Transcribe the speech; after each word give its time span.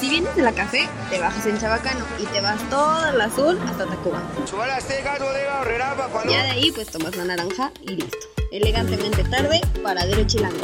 Si 0.00 0.08
vienes 0.08 0.34
de 0.34 0.42
la 0.42 0.52
café, 0.52 0.88
te 1.10 1.18
bajas 1.18 1.44
en 1.46 1.58
Chabacano 1.58 2.04
y 2.18 2.24
te 2.26 2.40
vas 2.40 2.58
toda 2.70 3.12
la 3.12 3.24
azul 3.24 3.58
hasta 3.68 3.86
Tacuba. 3.86 4.22
Ya 6.30 6.42
de 6.42 6.50
ahí 6.50 6.72
pues 6.72 6.88
tomas 6.88 7.16
la 7.16 7.24
naranja 7.24 7.70
y 7.82 7.96
listo. 7.96 8.26
Elegantemente 8.50 9.24
tarde, 9.24 9.60
paradero 9.82 10.24
chilango. 10.26 10.56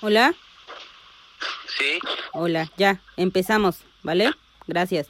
Hola. 0.00 0.34
Sí. 1.78 1.98
Hola, 2.32 2.70
ya, 2.76 3.00
empezamos, 3.16 3.78
¿vale? 4.02 4.32
Gracias. 4.66 5.08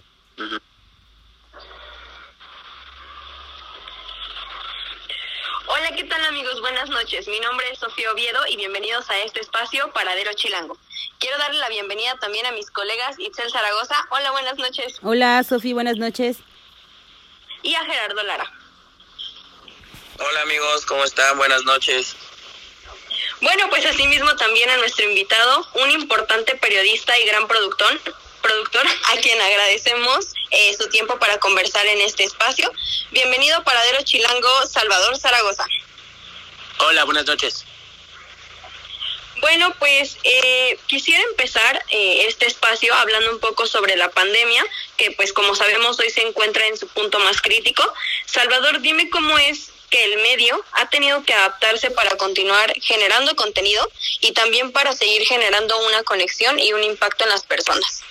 Hola, 5.66 5.94
¿qué 5.96 6.04
tal 6.04 6.24
amigos? 6.24 6.60
Buenas 6.60 6.88
noches. 6.90 7.28
Mi 7.28 7.40
nombre 7.40 7.70
es 7.70 7.78
Sofía 7.78 8.12
Oviedo 8.12 8.40
y 8.48 8.56
bienvenidos 8.56 9.08
a 9.10 9.18
este 9.18 9.40
espacio 9.40 9.92
Paradero 9.92 10.32
Chilango. 10.34 10.76
Quiero 11.18 11.38
darle 11.38 11.58
la 11.58 11.68
bienvenida 11.68 12.16
también 12.18 12.46
a 12.46 12.52
mis 12.52 12.70
colegas 12.70 13.18
Itzel 13.18 13.50
Zaragoza. 13.50 13.96
Hola, 14.10 14.30
buenas 14.30 14.56
noches. 14.58 14.98
Hola, 15.02 15.42
Sofía, 15.44 15.74
buenas 15.74 15.96
noches. 15.96 16.38
Y 17.62 17.74
a 17.74 17.84
Gerardo 17.84 18.22
Lara. 18.22 18.52
Hola 20.18 20.42
amigos, 20.42 20.84
¿cómo 20.86 21.04
están? 21.04 21.38
Buenas 21.38 21.64
noches. 21.64 22.16
Bueno, 23.40 23.70
pues 23.70 23.86
asimismo 23.86 24.36
también 24.36 24.68
a 24.68 24.76
nuestro 24.76 25.08
invitado, 25.08 25.66
un 25.74 25.90
importante 25.92 26.56
periodista 26.56 27.18
y 27.18 27.24
gran 27.24 27.48
productor, 27.48 27.98
productor 28.42 28.86
a 29.12 29.16
quien 29.16 29.40
agradecemos 29.40 30.34
eh, 30.50 30.76
su 30.78 30.88
tiempo 30.90 31.18
para 31.18 31.38
conversar 31.38 31.86
en 31.86 32.02
este 32.02 32.24
espacio. 32.24 32.70
Bienvenido 33.10 33.56
a 33.56 33.64
Paradero 33.64 34.02
Chilango, 34.02 34.66
Salvador 34.66 35.16
Zaragoza. 35.16 35.66
Hola, 36.80 37.04
buenas 37.04 37.26
noches. 37.26 37.64
Bueno, 39.40 39.74
pues 39.78 40.18
eh, 40.22 40.78
quisiera 40.86 41.22
empezar 41.30 41.82
eh, 41.88 42.26
este 42.28 42.46
espacio 42.46 42.92
hablando 42.94 43.32
un 43.32 43.40
poco 43.40 43.66
sobre 43.66 43.96
la 43.96 44.10
pandemia, 44.10 44.62
que 44.98 45.12
pues 45.12 45.32
como 45.32 45.54
sabemos 45.54 45.98
hoy 45.98 46.10
se 46.10 46.20
encuentra 46.26 46.66
en 46.66 46.76
su 46.76 46.86
punto 46.88 47.18
más 47.20 47.40
crítico. 47.40 47.82
Salvador, 48.26 48.82
dime 48.82 49.08
cómo 49.08 49.38
es 49.38 49.70
que 49.90 50.04
el 50.04 50.22
medio 50.22 50.64
ha 50.72 50.88
tenido 50.88 51.22
que 51.24 51.34
adaptarse 51.34 51.90
para 51.90 52.16
continuar 52.16 52.72
generando 52.80 53.34
contenido 53.36 53.90
y 54.20 54.32
también 54.32 54.72
para 54.72 54.92
seguir 54.92 55.22
generando 55.24 55.78
una 55.86 56.02
conexión 56.04 56.58
y 56.58 56.72
un 56.72 56.82
impacto 56.84 57.24
en 57.24 57.30
las 57.30 57.44
personas. 57.44 58.02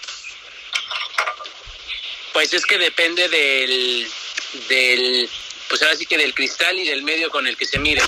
Pues 2.33 2.53
es 2.53 2.65
que 2.65 2.77
depende 2.77 3.27
del, 3.27 4.07
del 4.67 5.29
pues 5.69 5.81
ahora 5.81 5.95
sí 5.95 6.05
que 6.05 6.17
del 6.17 6.33
cristal 6.33 6.77
y 6.77 6.87
del 6.87 7.03
medio 7.03 7.29
con 7.29 7.47
el 7.47 7.55
que 7.55 7.65
se 7.65 7.79
mire. 7.79 8.01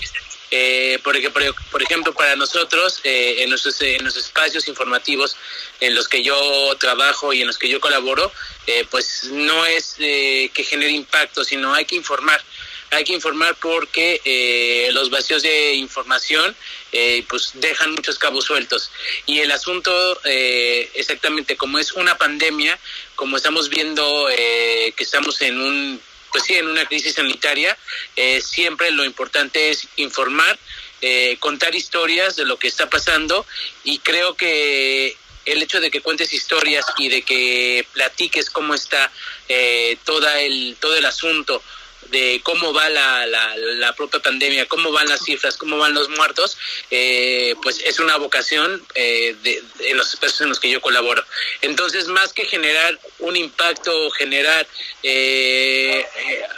Eh, 0.54 1.00
porque, 1.02 1.30
por, 1.30 1.42
por, 1.72 1.82
ejemplo, 1.82 2.14
para 2.14 2.36
nosotros, 2.36 3.00
eh, 3.06 3.38
en, 3.40 3.50
nuestros, 3.50 3.82
en 3.82 4.04
los 4.04 4.18
espacios 4.18 4.68
informativos 4.68 5.38
en 5.80 5.96
los 5.96 6.10
que 6.10 6.24
yo 6.24 6.76
trabajo 6.78 7.32
y 7.32 7.40
en 7.40 7.48
los 7.48 7.58
que 7.58 7.70
yo 7.70 7.80
colaboro, 7.80 8.34
eh, 8.68 8.86
pues 8.92 9.26
no 9.32 9.66
es 9.66 9.96
eh, 10.00 10.52
que 10.54 10.66
genere 10.66 10.92
impacto, 10.92 11.46
sino 11.46 11.74
hay 11.74 11.86
que 11.86 11.96
informar 11.96 12.44
hay 12.92 13.04
que 13.04 13.14
informar 13.14 13.56
porque 13.56 14.22
eh, 14.26 14.90
los 14.92 15.10
vacíos 15.10 15.42
de 15.44 15.74
información 15.76 16.56
eh, 16.92 17.24
pues 17.28 17.52
dejan 17.56 17.92
muchos 17.94 18.20
cabos 18.20 18.46
sueltos. 18.46 18.92
Y 19.26 19.40
el 19.40 19.52
asunto 19.52 19.92
eh, 20.26 20.90
exactamente 20.94 21.58
como 21.58 21.80
es 21.80 21.94
una 21.94 22.18
pandemia 22.18 22.78
como 23.16 23.38
estamos 23.38 23.70
viendo 23.70 24.30
eh, 24.30 24.94
que 24.96 25.04
estamos 25.04 25.42
en 25.42 25.60
un 25.60 26.02
pues 26.32 26.46
sí 26.46 26.54
en 26.54 26.68
una 26.68 26.86
crisis 26.86 27.16
sanitaria 27.16 27.78
eh, 28.16 28.42
siempre 28.42 28.92
lo 28.92 29.04
importante 29.04 29.70
es 29.70 29.88
informar 29.98 30.58
eh, 31.04 31.38
contar 31.40 31.74
historias 31.74 32.36
de 32.36 32.46
lo 32.46 32.58
que 32.58 32.68
está 32.68 32.88
pasando. 32.88 33.46
Y 33.84 33.98
creo 34.00 34.36
que 34.36 35.18
el 35.46 35.64
hecho 35.64 35.82
de 35.82 35.90
que 35.90 36.02
cuentes 36.02 36.32
historias 36.32 36.86
y 36.98 37.10
de 37.10 37.24
que 37.24 37.88
platiques 37.94 38.52
cómo 38.52 38.76
está 38.76 39.12
eh, 39.50 39.98
toda 40.06 40.40
el 40.42 40.78
todo 40.80 40.96
el 40.96 41.06
asunto 41.06 41.64
de 42.10 42.42
cómo 42.44 42.74
va 42.74 42.90
la, 42.90 43.26
la, 43.26 43.56
la, 43.58 43.94
propia 43.94 44.20
pandemia, 44.20 44.66
cómo 44.68 44.92
van 44.92 45.08
las 45.08 45.24
cifras, 45.24 45.58
cómo 45.58 45.78
van 45.78 45.94
los 45.94 46.10
muertos, 46.10 46.58
eh, 46.90 47.56
pues 47.62 47.82
es 47.86 48.00
una 48.00 48.18
vocación 48.18 48.84
eh, 48.96 49.36
de, 49.44 49.64
en 49.80 49.98
los 49.98 50.14
espacios 50.14 50.42
en 50.42 50.50
los 50.50 50.60
que 50.60 50.70
yo 50.70 50.82
colaboro. 50.82 51.24
Entonces, 51.62 52.08
más 52.08 52.34
que 52.34 52.46
generar 52.46 53.00
un 53.20 53.36
impacto, 53.36 54.12
generar 54.12 54.68
eh, 55.04 56.06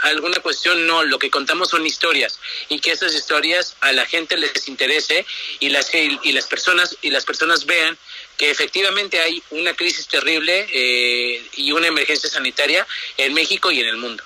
alguna 0.04 0.40
cuestión, 0.40 0.88
no, 0.88 1.04
lo 1.04 1.20
que 1.20 1.30
contamos 1.30 1.70
son 1.70 1.86
historias 1.86 2.40
y 2.70 2.80
que 2.80 2.92
esas 2.92 3.14
historias 3.14 3.76
a 3.82 3.92
la 3.92 4.06
gente 4.06 4.38
les 4.38 4.68
interese 4.68 5.26
y 5.60 5.70
las, 5.70 5.94
y 5.94 6.32
las, 6.32 6.48
personas, 6.48 6.98
y 7.02 7.10
las 7.12 7.26
personas 7.26 7.66
vean 7.66 7.98
que 8.38 8.50
efectivamente 8.50 9.20
hay 9.20 9.44
una 9.52 9.74
crisis 9.74 10.08
terrible 10.08 10.68
eh, 10.72 11.46
y 11.56 11.72
una 11.72 11.88
emergencia 11.88 12.30
sanitaria 12.30 12.86
en 13.18 13.34
México 13.34 13.72
y 13.72 13.80
en 13.80 13.88
el 13.88 13.98
mundo. 13.98 14.24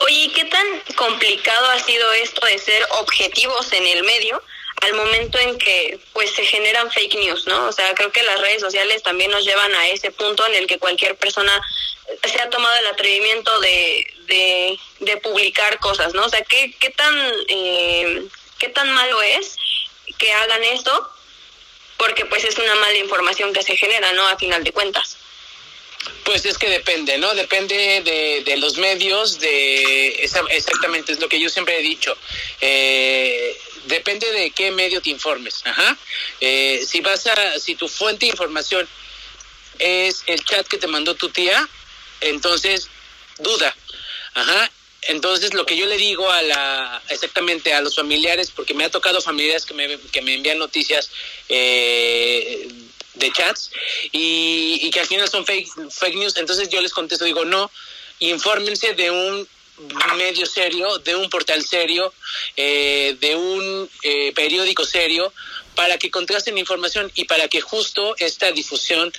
Oye, 0.00 0.32
¿qué 0.34 0.44
tan 0.46 0.66
complicado 0.96 1.70
ha 1.70 1.78
sido 1.78 2.12
esto 2.14 2.44
de 2.46 2.58
ser 2.58 2.86
objetivos 3.00 3.70
en 3.72 3.86
el 3.86 4.02
medio 4.04 4.42
al 4.80 4.94
momento 4.94 5.38
en 5.38 5.58
que 5.58 5.98
pues 6.14 6.30
se 6.32 6.44
generan 6.44 6.90
fake 6.90 7.16
news, 7.16 7.46
¿no? 7.46 7.66
O 7.66 7.72
sea, 7.72 7.94
creo 7.94 8.10
que 8.10 8.22
las 8.22 8.40
redes 8.40 8.62
sociales 8.62 9.02
también 9.02 9.30
nos 9.30 9.44
llevan 9.44 9.74
a 9.74 9.88
ese 9.88 10.10
punto 10.10 10.46
en 10.46 10.54
el 10.54 10.66
que 10.66 10.78
cualquier 10.78 11.16
persona 11.16 11.60
se 12.24 12.40
ha 12.40 12.48
tomado 12.48 12.74
el 12.78 12.86
atrevimiento 12.86 13.60
de, 13.60 14.06
de, 14.26 14.78
de 15.00 15.16
publicar 15.18 15.78
cosas, 15.80 16.14
¿no? 16.14 16.24
O 16.24 16.28
sea, 16.30 16.42
¿qué, 16.42 16.74
qué 16.80 16.90
tan 16.90 17.14
eh, 17.48 18.26
qué 18.58 18.68
tan 18.68 18.90
malo 18.92 19.20
es 19.20 19.56
que 20.16 20.32
hagan 20.32 20.64
esto? 20.64 21.10
Porque 21.98 22.24
pues 22.24 22.44
es 22.44 22.56
una 22.56 22.74
mala 22.76 22.96
información 22.96 23.52
que 23.52 23.62
se 23.62 23.76
genera, 23.76 24.12
¿no? 24.14 24.26
A 24.28 24.38
final 24.38 24.64
de 24.64 24.72
cuentas. 24.72 25.19
Pues 26.24 26.44
es 26.44 26.56
que 26.58 26.68
depende, 26.68 27.18
¿no? 27.18 27.34
Depende 27.34 28.02
de, 28.02 28.42
de 28.44 28.56
los 28.56 28.78
medios, 28.78 29.38
de 29.40 30.22
esa, 30.22 30.40
exactamente, 30.50 31.12
es 31.12 31.20
lo 31.20 31.28
que 31.28 31.40
yo 31.40 31.48
siempre 31.48 31.78
he 31.78 31.82
dicho. 31.82 32.16
Eh, 32.60 33.58
depende 33.86 34.30
de 34.30 34.50
qué 34.50 34.70
medio 34.70 35.00
te 35.00 35.10
informes. 35.10 35.60
Ajá. 35.64 35.96
Eh, 36.40 36.82
si 36.86 37.00
vas 37.00 37.26
a, 37.26 37.58
si 37.58 37.74
tu 37.74 37.88
fuente 37.88 38.26
de 38.26 38.32
información 38.32 38.88
es 39.78 40.22
el 40.26 40.44
chat 40.44 40.66
que 40.66 40.78
te 40.78 40.86
mandó 40.86 41.14
tu 41.14 41.30
tía, 41.30 41.68
entonces 42.20 42.88
duda. 43.38 43.74
Ajá. 44.34 44.70
Entonces, 45.02 45.54
lo 45.54 45.64
que 45.64 45.76
yo 45.76 45.86
le 45.86 45.96
digo 45.96 46.30
a 46.30 46.42
la, 46.42 47.02
exactamente 47.08 47.72
a 47.72 47.80
los 47.80 47.96
familiares, 47.96 48.50
porque 48.50 48.74
me 48.74 48.84
ha 48.84 48.90
tocado 48.90 49.20
familiares 49.22 49.64
que 49.64 49.72
me, 49.72 49.98
que 49.98 50.20
me 50.20 50.34
envían 50.34 50.58
noticias 50.58 51.10
eh, 51.48 52.68
de 53.14 53.32
chats 53.32 53.70
y, 54.12 54.78
y, 54.82 54.90
que 54.90 55.00
al 55.00 55.06
final 55.06 55.28
son 55.28 55.44
fake, 55.44 55.68
fake 55.90 56.16
news, 56.16 56.36
entonces 56.36 56.68
yo 56.68 56.80
les 56.80 56.92
contesto, 56.92 57.24
digo, 57.24 57.44
no, 57.44 57.70
infórmense 58.18 58.94
de 58.94 59.10
un 59.10 59.48
medio 60.16 60.46
serio, 60.46 60.98
de 60.98 61.16
un 61.16 61.30
portal 61.30 61.64
serio, 61.64 62.12
eh, 62.56 63.16
de 63.20 63.36
un 63.36 63.90
eh, 64.02 64.32
periódico 64.34 64.84
serio, 64.84 65.32
para 65.74 65.98
que 65.98 66.10
contrasten 66.10 66.58
información 66.58 67.10
y 67.14 67.24
para 67.24 67.48
que 67.48 67.60
justo 67.60 68.14
esta 68.18 68.52
difusión 68.52 69.12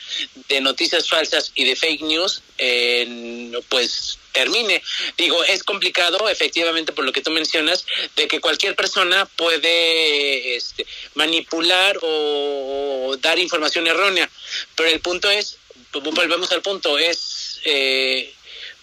de 0.47 0.61
noticias 0.61 1.09
falsas 1.09 1.51
y 1.55 1.63
de 1.65 1.75
fake 1.75 2.01
news, 2.01 2.43
eh, 2.57 3.51
pues 3.69 4.19
termine. 4.31 4.83
Digo, 5.17 5.43
es 5.43 5.63
complicado, 5.63 6.29
efectivamente, 6.29 6.91
por 6.91 7.05
lo 7.05 7.11
que 7.11 7.21
tú 7.21 7.31
mencionas, 7.31 7.85
de 8.15 8.27
que 8.27 8.39
cualquier 8.39 8.75
persona 8.75 9.25
puede 9.25 10.55
este, 10.55 10.85
manipular 11.15 11.97
o, 12.01 13.15
dar 13.19 13.39
información 13.39 13.87
errónea. 13.87 14.29
Pero 14.75 14.89
el 14.89 14.99
punto 14.99 15.29
es, 15.29 15.57
volvemos 15.91 16.51
al 16.51 16.61
punto, 16.61 16.97
es... 16.97 17.59
Eh, 17.65 18.33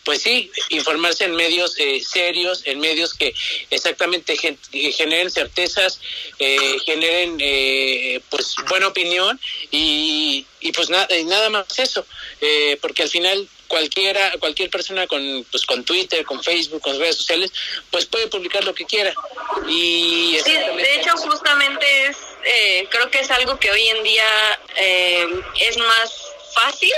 pues 0.09 0.23
sí, 0.23 0.51
informarse 0.71 1.25
en 1.25 1.37
medios 1.37 1.79
eh, 1.79 2.01
serios, 2.03 2.63
en 2.65 2.81
medios 2.81 3.13
que 3.13 3.35
exactamente 3.69 4.39
gen 4.39 4.59
generen 4.73 5.31
certezas, 5.31 6.01
eh, 6.39 6.79
generen 6.87 7.37
eh, 7.39 8.19
pues 8.31 8.55
buena 8.71 8.87
opinión 8.87 9.39
y, 9.71 10.47
y 10.61 10.73
pues 10.73 10.89
nada, 10.89 11.07
nada 11.27 11.51
más 11.51 11.79
eso, 11.79 12.07
eh, 12.41 12.79
porque 12.81 13.03
al 13.03 13.11
final 13.11 13.47
cualquiera, 13.67 14.33
cualquier 14.41 14.71
persona 14.71 15.07
con, 15.07 15.47
pues, 15.51 15.67
con 15.67 15.85
Twitter, 15.85 16.25
con 16.25 16.43
Facebook, 16.43 16.81
con 16.81 16.99
redes 16.99 17.17
sociales, 17.17 17.53
pues 17.91 18.07
puede 18.07 18.29
publicar 18.29 18.65
lo 18.65 18.75
que 18.75 18.87
quiera. 18.87 19.13
Y 19.69 20.39
sí, 20.43 20.53
de 20.53 20.95
hecho, 20.97 21.15
justamente 21.19 22.07
es, 22.07 22.17
eh, 22.47 22.87
creo 22.91 23.11
que 23.11 23.21
es 23.21 23.31
algo 23.31 23.59
que 23.59 23.71
hoy 23.71 23.89
en 23.89 24.03
día 24.03 24.25
eh, 24.77 25.27
es 25.61 25.77
más 25.77 26.28
fácil. 26.59 26.93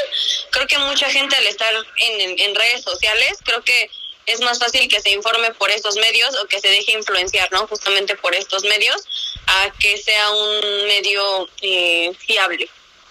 Creo 0.51 0.67
que 0.67 0.79
mucha 0.79 1.11
gente 1.11 1.37
al 1.37 1.47
estar 1.47 1.73
en, 1.97 2.55
redes 2.55 2.83
sociales, 2.83 3.39
creo 3.45 3.63
que 3.63 3.91
es 4.27 4.41
más 4.41 4.59
fácil 4.59 4.89
que 4.89 5.01
se 5.01 5.11
informe 5.11 5.53
por 5.55 5.71
estos 5.71 5.97
medios 5.97 6.31
o 6.43 6.47
que 6.47 6.61
se 6.61 6.69
deje 6.69 6.93
influenciar, 6.93 7.51
¿no? 7.53 7.67
Justamente 7.67 8.17
por 8.17 8.35
estos 8.35 8.63
medios, 8.65 9.03
a 9.47 9.73
que 9.79 9.99
sea 9.99 10.31
un 10.31 10.87
medio 10.87 11.49
eh, 11.63 12.13
fiable. 12.19 12.69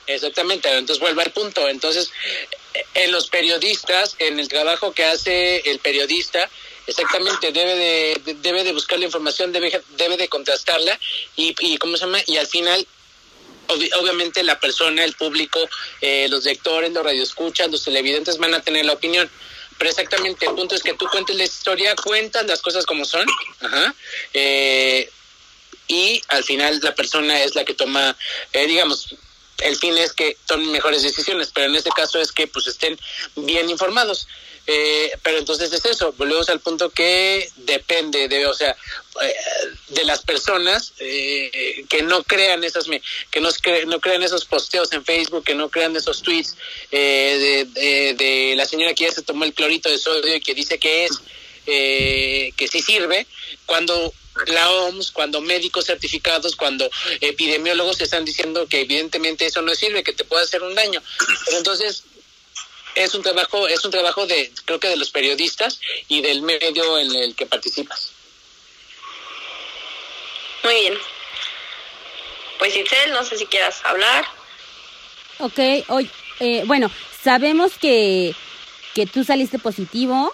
Exactamente, 0.07 0.69
entonces 0.69 0.99
vuelvo 0.99 1.21
al 1.21 1.31
punto. 1.31 1.67
Entonces, 1.67 2.11
en 2.95 3.11
los 3.11 3.27
periodistas, 3.27 4.15
en 4.19 4.39
el 4.39 4.47
trabajo 4.47 4.91
que 4.91 5.05
hace 5.05 5.57
el 5.69 5.79
periodista, 5.79 6.49
exactamente 6.87 7.51
debe 7.51 7.75
de, 7.75 8.33
debe 8.35 8.63
de 8.63 8.73
buscar 8.73 8.97
la 8.97 9.05
información, 9.05 9.51
debe, 9.51 9.81
debe 9.89 10.17
de 10.17 10.27
contrastarla 10.27 10.99
y, 11.35 11.77
¿cómo 11.77 11.95
se 11.95 12.05
llama? 12.05 12.19
Y 12.25 12.37
al 12.37 12.47
final 12.47 12.87
obviamente 13.69 14.43
la 14.43 14.59
persona, 14.59 15.03
el 15.03 15.13
público, 15.13 15.59
eh, 16.01 16.27
los 16.29 16.45
lectores, 16.45 16.91
los 16.91 17.03
radioescuchas, 17.03 17.69
los 17.69 17.83
televidentes 17.83 18.37
van 18.37 18.53
a 18.53 18.61
tener 18.61 18.85
la 18.85 18.93
opinión. 18.93 19.29
Pero 19.77 19.91
exactamente, 19.91 20.45
el 20.45 20.55
punto 20.55 20.75
es 20.75 20.83
que 20.83 20.93
tú 20.93 21.07
cuentes 21.09 21.35
la 21.37 21.45
historia, 21.45 21.95
cuentas 21.95 22.45
las 22.45 22.61
cosas 22.61 22.85
como 22.85 23.05
son, 23.05 23.25
ajá, 23.61 23.95
eh, 24.33 25.09
y 25.87 26.21
al 26.27 26.43
final 26.43 26.79
la 26.83 26.93
persona 26.93 27.41
es 27.41 27.55
la 27.55 27.63
que 27.63 27.73
toma, 27.73 28.15
eh, 28.51 28.67
digamos, 28.67 29.15
el 29.59 29.75
fin 29.77 29.97
es 29.97 30.13
que 30.13 30.37
tomen 30.45 30.71
mejores 30.71 31.01
decisiones, 31.01 31.51
pero 31.53 31.67
en 31.67 31.75
este 31.75 31.89
caso 31.91 32.19
es 32.19 32.31
que 32.31 32.47
pues 32.47 32.67
estén 32.67 32.97
bien 33.35 33.69
informados. 33.69 34.27
Eh, 34.71 35.11
pero 35.23 35.39
entonces 35.39 35.73
es 35.73 35.83
eso, 35.83 36.13
volvemos 36.15 36.47
al 36.47 36.59
punto 36.59 36.91
que 36.91 37.49
depende 37.55 38.27
de, 38.27 38.45
o 38.45 38.53
sea, 38.53 38.77
eh, 39.19 39.33
de 39.87 40.03
las 40.03 40.21
personas 40.21 40.93
eh, 40.99 41.83
que 41.89 42.03
no 42.03 42.23
crean 42.23 42.63
esas, 42.63 42.85
que 43.31 43.41
no, 43.41 43.49
no 43.87 43.99
crean 43.99 44.21
esos 44.21 44.45
posteos 44.45 44.93
en 44.93 45.03
Facebook, 45.03 45.43
que 45.43 45.55
no 45.55 45.69
crean 45.69 45.95
esos 45.95 46.21
tweets 46.21 46.55
de, 46.91 47.65
de, 48.15 48.53
la 48.55 48.67
señora 48.67 48.93
que 48.93 49.05
ya 49.05 49.11
se 49.11 49.23
tomó 49.23 49.43
el 49.43 49.55
clorito 49.55 49.89
de 49.89 49.97
sodio 49.97 50.35
y 50.35 50.39
que 50.39 50.53
dice 50.53 50.77
que 50.77 51.05
es, 51.05 51.19
que 51.65 52.67
sí 52.71 52.83
sirve, 52.83 53.25
cuando 53.65 54.13
la 54.45 54.69
OMS, 54.69 55.09
cuando 55.09 55.41
médicos 55.41 55.85
certificados, 55.85 56.55
cuando 56.55 56.87
epidemiólogos 57.21 58.01
están 58.01 58.23
diciendo 58.23 58.67
que 58.67 58.81
evidentemente 58.81 59.47
eso 59.47 59.63
no 59.63 59.73
sirve, 59.73 60.03
que 60.03 60.13
te 60.13 60.25
puede 60.25 60.43
hacer 60.43 60.61
un 60.61 60.75
daño. 60.75 61.01
Pero 61.45 61.57
entonces, 61.57 62.03
es 62.95 63.13
un 63.15 63.21
trabajo, 63.21 63.67
es 63.67 63.83
un 63.85 63.91
trabajo 63.91 64.25
de, 64.25 64.51
creo 64.65 64.79
que 64.79 64.89
de 64.89 64.97
los 64.97 65.11
periodistas 65.11 65.79
y 66.07 66.21
del 66.21 66.41
medio 66.41 66.97
en 66.99 67.13
el 67.15 67.35
que 67.35 67.45
participas. 67.45 68.11
Muy 70.63 70.73
bien. 70.73 70.93
Pues 72.57 72.75
Itzel, 72.75 73.11
no 73.11 73.23
sé 73.23 73.37
si 73.37 73.45
quieras 73.45 73.79
hablar. 73.85 74.25
Ok, 75.39 75.59
hoy, 75.87 76.09
eh, 76.41 76.63
bueno, 76.65 76.91
sabemos 77.23 77.71
que, 77.79 78.35
que 78.93 79.05
tú 79.05 79.23
saliste 79.23 79.57
positivo 79.57 80.33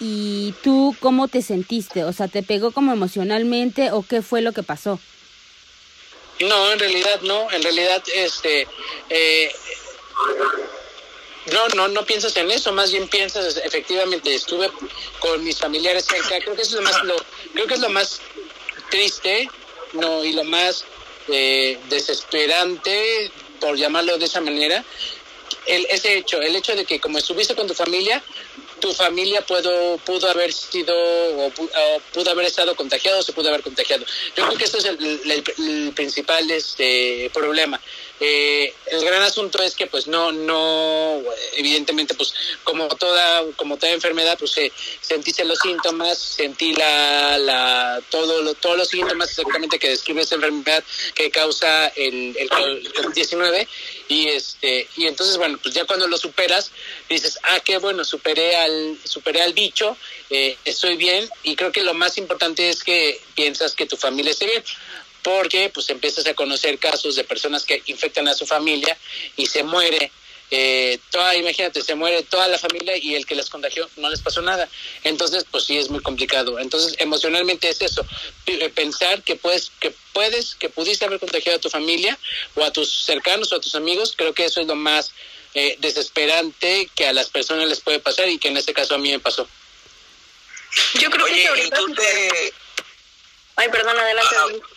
y 0.00 0.52
tú 0.62 0.94
cómo 1.00 1.28
te 1.28 1.40
sentiste, 1.40 2.04
o 2.04 2.12
sea, 2.12 2.28
¿te 2.28 2.42
pegó 2.42 2.72
como 2.72 2.92
emocionalmente 2.92 3.90
o 3.92 4.02
qué 4.02 4.20
fue 4.20 4.42
lo 4.42 4.52
que 4.52 4.62
pasó? 4.62 5.00
No, 6.40 6.72
en 6.72 6.78
realidad 6.78 7.20
no, 7.22 7.50
en 7.52 7.62
realidad 7.62 8.02
este 8.12 8.66
eh, 9.08 9.52
no, 11.52 11.68
no, 11.68 11.88
no 11.88 12.04
piensas 12.04 12.36
en 12.36 12.50
eso, 12.50 12.72
más 12.72 12.90
bien 12.90 13.08
piensas, 13.08 13.56
efectivamente, 13.58 14.34
estuve 14.34 14.70
con 15.20 15.42
mis 15.44 15.58
familiares 15.58 16.06
cerca, 16.06 16.38
creo 16.40 16.56
que 16.56 16.62
es 16.62 16.72
lo 16.72 16.82
más, 16.82 17.02
lo, 17.04 17.16
creo 17.52 17.66
que 17.66 17.74
es 17.74 17.80
lo 17.80 17.90
más 17.90 18.20
triste, 18.90 19.48
no, 19.92 20.24
y 20.24 20.32
lo 20.32 20.44
más 20.44 20.84
eh, 21.28 21.78
desesperante, 21.88 23.30
por 23.60 23.76
llamarlo 23.76 24.16
de 24.18 24.24
esa 24.24 24.40
manera, 24.40 24.84
el, 25.66 25.86
ese 25.90 26.18
hecho, 26.18 26.40
el 26.40 26.56
hecho 26.56 26.74
de 26.74 26.84
que 26.84 27.00
como 27.00 27.18
estuviste 27.18 27.54
con 27.54 27.66
tu 27.66 27.74
familia, 27.74 28.22
tu 28.80 28.92
familia 28.92 29.40
pudo, 29.40 29.96
pudo 29.98 30.28
haber 30.28 30.52
sido 30.52 30.94
o, 30.94 31.50
pudo 32.12 32.30
haber 32.30 32.46
estado 32.46 32.74
contagiado 32.74 33.20
o 33.20 33.22
se 33.22 33.32
pudo 33.32 33.48
haber 33.48 33.62
contagiado. 33.62 34.04
Yo 34.36 34.46
creo 34.46 34.58
que 34.58 34.64
ese 34.64 34.78
es 34.78 34.84
el, 34.84 35.44
el 35.58 35.92
principal 35.94 36.50
este, 36.50 37.30
problema. 37.32 37.80
Eh, 38.20 38.72
el 38.86 39.04
gran 39.04 39.22
asunto 39.22 39.60
es 39.62 39.74
que 39.74 39.88
pues 39.88 40.06
no, 40.06 40.30
no, 40.30 41.20
evidentemente 41.56 42.14
pues 42.14 42.32
como 42.62 42.86
toda, 42.88 43.42
como 43.56 43.76
toda 43.76 43.92
enfermedad 43.92 44.38
pues 44.38 44.56
eh, 44.58 44.72
sentiste 45.00 45.44
los 45.44 45.58
síntomas, 45.58 46.16
sentí 46.16 46.74
la, 46.74 47.38
la, 47.38 48.00
todo, 48.10 48.54
todos 48.54 48.78
los 48.78 48.88
síntomas 48.88 49.30
exactamente 49.30 49.80
que 49.80 49.88
describe 49.88 50.22
esta 50.22 50.36
enfermedad 50.36 50.84
que 51.14 51.30
causa 51.30 51.88
el, 51.88 52.36
el 52.38 52.48
COVID-19 52.50 53.66
y 54.08 54.28
este, 54.28 54.88
y 54.96 55.06
entonces 55.06 55.36
bueno 55.36 55.58
pues 55.60 55.74
ya 55.74 55.84
cuando 55.84 56.06
lo 56.06 56.16
superas 56.16 56.70
dices 57.08 57.38
ah 57.42 57.58
qué 57.64 57.78
bueno 57.78 58.04
superé 58.04 58.56
al, 58.56 58.96
superé 59.02 59.42
al 59.42 59.54
bicho, 59.54 59.96
eh, 60.30 60.56
estoy 60.64 60.96
bien 60.96 61.28
y 61.42 61.56
creo 61.56 61.72
que 61.72 61.82
lo 61.82 61.94
más 61.94 62.16
importante 62.16 62.70
es 62.70 62.84
que 62.84 63.20
piensas 63.34 63.74
que 63.74 63.86
tu 63.86 63.96
familia 63.96 64.30
esté 64.30 64.46
bien 64.46 64.62
porque 65.24 65.70
pues 65.72 65.88
empiezas 65.88 66.26
a 66.26 66.34
conocer 66.34 66.78
casos 66.78 67.16
de 67.16 67.24
personas 67.24 67.64
que 67.64 67.82
infectan 67.86 68.28
a 68.28 68.34
su 68.34 68.46
familia 68.46 68.96
y 69.36 69.46
se 69.46 69.64
muere 69.64 70.12
eh, 70.50 70.98
toda, 71.10 71.34
imagínate, 71.34 71.80
se 71.80 71.94
muere 71.94 72.22
toda 72.22 72.46
la 72.46 72.58
familia 72.58 72.96
y 72.98 73.14
el 73.14 73.24
que 73.24 73.34
les 73.34 73.48
contagió 73.48 73.88
no 73.96 74.10
les 74.10 74.20
pasó 74.20 74.42
nada. 74.42 74.68
Entonces, 75.02 75.46
pues 75.50 75.64
sí 75.64 75.78
es 75.78 75.88
muy 75.88 76.00
complicado. 76.00 76.58
Entonces, 76.58 76.94
emocionalmente 76.98 77.70
es 77.70 77.80
eso, 77.80 78.06
eh, 78.46 78.68
pensar 78.68 79.22
que 79.22 79.34
puedes, 79.36 79.72
que 79.80 79.94
puedes, 80.12 80.54
que 80.56 80.68
pudiste 80.68 81.06
haber 81.06 81.18
contagiado 81.18 81.56
a 81.56 81.60
tu 81.60 81.70
familia 81.70 82.18
o 82.54 82.62
a 82.62 82.70
tus 82.70 83.04
cercanos 83.04 83.50
o 83.52 83.56
a 83.56 83.60
tus 83.60 83.74
amigos, 83.74 84.12
creo 84.16 84.34
que 84.34 84.44
eso 84.44 84.60
es 84.60 84.66
lo 84.66 84.76
más 84.76 85.12
eh, 85.54 85.76
desesperante 85.80 86.90
que 86.94 87.06
a 87.06 87.14
las 87.14 87.30
personas 87.30 87.66
les 87.66 87.80
puede 87.80 87.98
pasar 87.98 88.28
y 88.28 88.38
que 88.38 88.48
en 88.48 88.58
este 88.58 88.74
caso 88.74 88.94
a 88.94 88.98
mí 88.98 89.10
me 89.10 89.20
pasó. 89.20 89.48
Yo 91.00 91.10
creo 91.10 91.26
que 91.26 91.48
ahorita... 91.48 91.78
Ay, 93.56 93.68
perdón, 93.70 93.98
adelante. 93.98 94.36
Ah, 94.36 94.73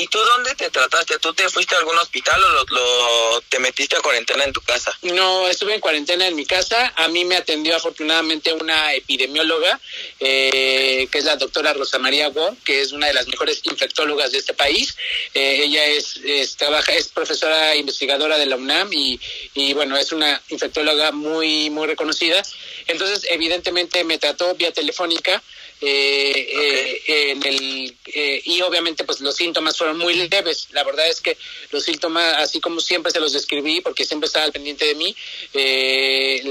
¿Y 0.00 0.06
tú 0.06 0.18
dónde 0.18 0.54
te 0.54 0.70
trataste? 0.70 1.18
¿Tú 1.18 1.34
te 1.34 1.46
fuiste 1.50 1.74
a 1.74 1.78
algún 1.78 1.98
hospital 1.98 2.42
o 2.42 2.64
lo, 2.72 3.40
te 3.50 3.58
metiste 3.58 3.96
a 3.96 4.00
cuarentena 4.00 4.44
en 4.44 4.52
tu 4.54 4.62
casa? 4.62 4.96
No, 5.02 5.46
estuve 5.46 5.74
en 5.74 5.80
cuarentena 5.80 6.26
en 6.26 6.34
mi 6.34 6.46
casa. 6.46 6.94
A 6.96 7.08
mí 7.08 7.26
me 7.26 7.36
atendió 7.36 7.76
afortunadamente 7.76 8.50
una 8.54 8.94
epidemióloga, 8.94 9.78
eh, 10.18 11.06
que 11.12 11.18
es 11.18 11.24
la 11.24 11.36
doctora 11.36 11.74
Rosa 11.74 11.98
María 11.98 12.30
Wong, 12.30 12.56
que 12.64 12.80
es 12.80 12.92
una 12.92 13.08
de 13.08 13.12
las 13.12 13.26
mejores 13.26 13.60
infectólogas 13.64 14.32
de 14.32 14.38
este 14.38 14.54
país. 14.54 14.96
Eh, 15.34 15.64
ella 15.64 15.84
es, 15.84 16.16
es, 16.24 16.56
trabaja, 16.56 16.94
es 16.94 17.08
profesora 17.08 17.76
investigadora 17.76 18.38
de 18.38 18.46
la 18.46 18.56
UNAM 18.56 18.90
y, 18.94 19.20
y 19.52 19.74
bueno, 19.74 19.98
es 19.98 20.12
una 20.12 20.40
infectóloga 20.48 21.12
muy, 21.12 21.68
muy 21.68 21.86
reconocida. 21.86 22.42
Entonces, 22.86 23.26
evidentemente 23.28 24.02
me 24.04 24.16
trató 24.16 24.54
vía 24.54 24.72
telefónica 24.72 25.42
eh, 25.82 27.02
eh, 27.06 27.30
en 27.30 27.46
el, 27.46 27.96
eh, 28.06 28.42
y 28.44 28.60
obviamente 28.60 29.04
pues 29.04 29.20
los 29.20 29.34
síntomas 29.34 29.78
fueron 29.78 29.98
muy 29.98 30.14
leves. 30.28 30.68
La 30.72 30.84
verdad 30.84 31.08
es 31.08 31.20
que 31.20 31.38
los 31.70 31.84
síntomas, 31.84 32.36
así 32.36 32.60
como 32.60 32.80
siempre 32.80 33.10
se 33.12 33.20
los 33.20 33.32
describí, 33.32 33.80
porque 33.80 34.04
siempre 34.04 34.26
estaba 34.26 34.44
al 34.44 34.52
pendiente 34.52 34.84
de 34.84 34.94
mí, 34.94 35.16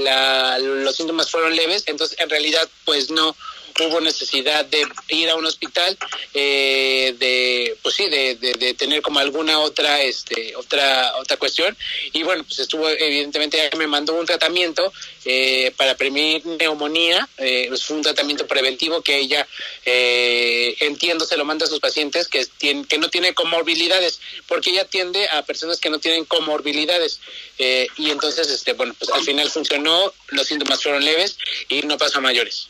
la, 0.02 0.58
los 0.58 0.96
síntomas 0.96 1.30
fueron 1.30 1.54
leves, 1.54 1.84
entonces 1.86 2.18
en 2.18 2.28
realidad 2.28 2.68
pues 2.84 3.10
no 3.10 3.36
hubo 3.80 4.00
necesidad 4.00 4.64
de 4.64 4.86
ir 5.08 5.30
a 5.30 5.36
un 5.36 5.46
hospital, 5.46 5.96
eh, 6.34 7.14
de, 7.18 7.76
pues 7.82 7.94
sí, 7.94 8.08
de, 8.08 8.36
de, 8.36 8.74
tener 8.74 9.02
como 9.02 9.18
alguna 9.18 9.58
otra, 9.60 10.02
este, 10.02 10.54
otra, 10.56 11.16
otra 11.18 11.36
cuestión. 11.36 11.76
Y 12.12 12.22
bueno, 12.22 12.44
pues 12.44 12.58
estuvo, 12.58 12.88
evidentemente, 12.88 13.70
me 13.76 13.86
mandó 13.86 14.14
un 14.14 14.26
tratamiento 14.26 14.92
eh, 15.24 15.72
para 15.76 15.96
prevenir 15.96 16.44
neumonía, 16.46 17.28
eh, 17.38 17.66
pues 17.68 17.84
fue 17.84 17.96
un 17.96 18.02
tratamiento 18.02 18.46
preventivo 18.46 19.02
que 19.02 19.18
ella, 19.18 19.46
eh, 19.84 20.76
entiendo, 20.80 21.24
se 21.24 21.36
lo 21.36 21.44
manda 21.44 21.66
a 21.66 21.68
sus 21.68 21.80
pacientes 21.80 22.28
que, 22.28 22.44
tienen, 22.46 22.84
que 22.84 22.98
no 22.98 23.08
tienen 23.08 23.34
comorbilidades, 23.34 24.20
porque 24.46 24.70
ella 24.70 24.82
atiende 24.82 25.28
a 25.28 25.42
personas 25.42 25.78
que 25.78 25.90
no 25.90 25.98
tienen 25.98 26.24
comorbilidades. 26.24 27.20
Eh, 27.58 27.88
y 27.98 28.10
entonces, 28.10 28.48
este, 28.50 28.72
bueno, 28.72 28.94
pues 28.98 29.10
al 29.10 29.22
final 29.22 29.50
funcionó, 29.50 30.12
los 30.28 30.46
síntomas 30.46 30.82
fueron 30.82 31.04
leves 31.04 31.36
y 31.68 31.82
no 31.82 31.98
pasó 31.98 32.18
a 32.18 32.22
mayores. 32.22 32.69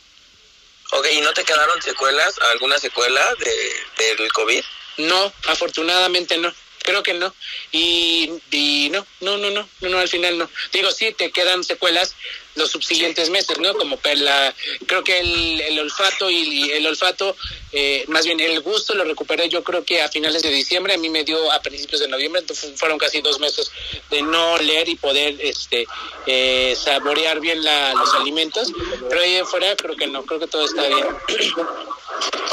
Ok, 0.91 1.07
¿y 1.13 1.21
no 1.21 1.33
te 1.33 1.43
quedaron 1.45 1.81
secuelas, 1.81 2.37
alguna 2.51 2.77
secuela 2.77 3.33
de, 3.39 4.15
del 4.17 4.31
COVID? 4.33 4.63
No, 4.97 5.33
afortunadamente 5.47 6.37
no. 6.37 6.53
Creo 6.83 7.03
que 7.03 7.13
no. 7.13 7.33
Y, 7.71 8.31
y 8.51 8.89
no, 8.91 9.05
no, 9.21 9.37
no, 9.37 9.49
no, 9.51 9.67
no, 9.81 9.89
no, 9.89 9.97
al 9.99 10.09
final 10.09 10.37
no. 10.37 10.49
Digo, 10.73 10.91
sí, 10.91 11.13
te 11.13 11.31
quedan 11.31 11.63
secuelas 11.63 12.15
los 12.55 12.71
subsiguientes 12.71 13.29
meses, 13.29 13.57
¿no? 13.59 13.73
Como 13.75 13.97
la, 14.15 14.53
creo 14.85 15.03
que 15.03 15.19
el, 15.19 15.61
el 15.61 15.79
olfato 15.79 16.29
y, 16.29 16.69
el 16.71 16.85
olfato, 16.85 17.35
eh, 17.71 18.03
más 18.07 18.25
bien 18.25 18.39
el 18.39 18.59
gusto 18.61 18.93
lo 18.93 19.03
recuperé 19.05 19.47
yo 19.47 19.63
creo 19.63 19.85
que 19.85 20.01
a 20.01 20.09
finales 20.09 20.41
de 20.41 20.49
diciembre, 20.49 20.93
a 20.93 20.97
mí 20.97 21.09
me 21.09 21.23
dio 21.23 21.51
a 21.51 21.61
principios 21.61 22.01
de 22.01 22.07
noviembre, 22.07 22.41
entonces 22.41 22.77
fueron 22.77 22.97
casi 22.97 23.21
dos 23.21 23.39
meses 23.39 23.71
de 24.09 24.21
no 24.21 24.57
leer 24.57 24.89
y 24.89 24.95
poder 24.95 25.35
este 25.39 25.87
eh, 26.25 26.75
saborear 26.75 27.39
bien 27.39 27.63
la, 27.63 27.93
los 27.93 28.13
alimentos, 28.15 28.71
pero 29.09 29.21
ahí 29.21 29.37
afuera 29.37 29.75
creo 29.75 29.95
que 29.95 30.07
no, 30.07 30.23
creo 30.25 30.39
que 30.39 30.47
todo 30.47 30.65
está 30.65 30.87
bien. 30.87 31.05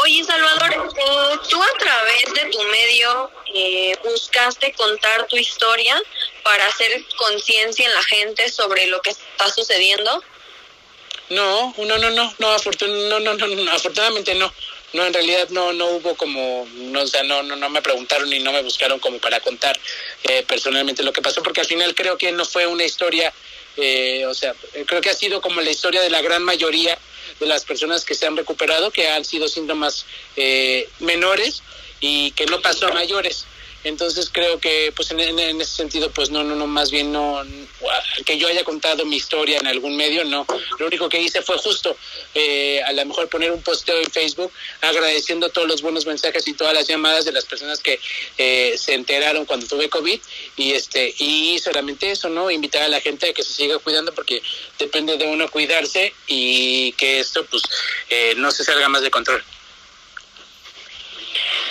Oye, 0.04 0.24
Salvador, 0.24 0.72
eh, 0.72 1.38
tú 1.50 1.62
través 2.18 2.44
de 2.44 2.50
tu 2.50 2.62
medio 2.64 3.30
eh, 3.54 3.96
buscaste 4.04 4.72
contar 4.72 5.26
tu 5.26 5.36
historia 5.36 6.00
para 6.42 6.66
hacer 6.66 7.04
conciencia 7.16 7.86
en 7.86 7.94
la 7.94 8.02
gente 8.04 8.48
sobre 8.50 8.86
lo 8.86 9.00
que 9.02 9.10
está 9.10 9.50
sucediendo. 9.50 10.22
No, 11.30 11.74
no, 11.76 11.98
no, 11.98 12.10
no, 12.10 12.34
no, 12.38 12.50
afortun 12.50 13.08
no, 13.08 13.20
no, 13.20 13.34
no, 13.34 13.72
afortunadamente 13.72 14.34
no. 14.34 14.52
No, 14.94 15.04
en 15.04 15.12
realidad 15.12 15.50
no, 15.50 15.74
no 15.74 15.86
hubo 15.90 16.14
como, 16.16 16.66
no, 16.72 17.02
o 17.02 17.06
sea, 17.06 17.22
no, 17.22 17.42
no, 17.42 17.56
no 17.56 17.68
me 17.68 17.82
preguntaron 17.82 18.30
ni 18.30 18.38
no 18.38 18.52
me 18.52 18.62
buscaron 18.62 18.98
como 18.98 19.18
para 19.18 19.38
contar 19.40 19.78
eh, 20.22 20.42
personalmente 20.48 21.02
lo 21.02 21.12
que 21.12 21.20
pasó, 21.20 21.42
porque 21.42 21.60
al 21.60 21.66
final 21.66 21.94
creo 21.94 22.16
que 22.16 22.32
no 22.32 22.46
fue 22.46 22.66
una 22.66 22.84
historia, 22.84 23.30
eh, 23.76 24.24
o 24.24 24.32
sea, 24.32 24.54
creo 24.86 25.02
que 25.02 25.10
ha 25.10 25.14
sido 25.14 25.42
como 25.42 25.60
la 25.60 25.70
historia 25.70 26.00
de 26.00 26.08
la 26.08 26.22
gran 26.22 26.42
mayoría 26.42 26.98
de 27.38 27.46
las 27.46 27.66
personas 27.66 28.06
que 28.06 28.14
se 28.14 28.26
han 28.26 28.38
recuperado, 28.38 28.90
que 28.90 29.08
han 29.08 29.26
sido 29.26 29.46
síntomas 29.46 30.06
eh, 30.36 30.88
menores 31.00 31.62
y 32.00 32.30
que 32.32 32.46
no 32.46 32.60
pasó 32.60 32.88
a 32.88 32.92
mayores. 32.92 33.46
Entonces 33.84 34.28
creo 34.32 34.58
que 34.58 34.92
pues 34.94 35.10
en, 35.12 35.38
ese 35.38 35.64
sentido 35.64 36.10
pues 36.10 36.30
no, 36.30 36.42
no, 36.42 36.56
no, 36.56 36.66
más 36.66 36.90
bien 36.90 37.12
no, 37.12 37.42
que 38.26 38.36
yo 38.36 38.48
haya 38.48 38.64
contado 38.64 39.04
mi 39.04 39.16
historia 39.16 39.58
en 39.58 39.68
algún 39.68 39.96
medio, 39.96 40.24
no. 40.24 40.46
Lo 40.78 40.86
único 40.86 41.08
que 41.08 41.20
hice 41.20 41.42
fue 41.42 41.56
justo 41.58 41.96
eh, 42.34 42.82
a 42.84 42.92
lo 42.92 43.06
mejor 43.06 43.28
poner 43.28 43.52
un 43.52 43.62
posteo 43.62 43.98
en 43.98 44.10
Facebook 44.10 44.52
agradeciendo 44.80 45.48
todos 45.50 45.68
los 45.68 45.80
buenos 45.80 46.06
mensajes 46.06 46.46
y 46.48 46.54
todas 46.54 46.74
las 46.74 46.88
llamadas 46.88 47.24
de 47.24 47.32
las 47.32 47.44
personas 47.44 47.78
que 47.78 48.00
eh, 48.36 48.74
se 48.76 48.94
enteraron 48.94 49.44
cuando 49.44 49.66
tuve 49.66 49.88
COVID 49.88 50.20
y 50.56 50.72
este 50.72 51.14
y 51.18 51.58
solamente 51.60 52.10
eso, 52.10 52.28
¿no? 52.28 52.50
Invitar 52.50 52.82
a 52.82 52.88
la 52.88 53.00
gente 53.00 53.30
a 53.30 53.32
que 53.32 53.44
se 53.44 53.54
siga 53.54 53.78
cuidando 53.78 54.12
porque 54.12 54.42
depende 54.78 55.16
de 55.16 55.26
uno 55.26 55.48
cuidarse 55.48 56.12
y 56.26 56.92
que 56.92 57.20
esto 57.20 57.46
pues 57.46 57.62
eh, 58.10 58.34
no 58.36 58.50
se 58.50 58.64
salga 58.64 58.88
más 58.88 59.02
de 59.02 59.10
control. 59.10 59.44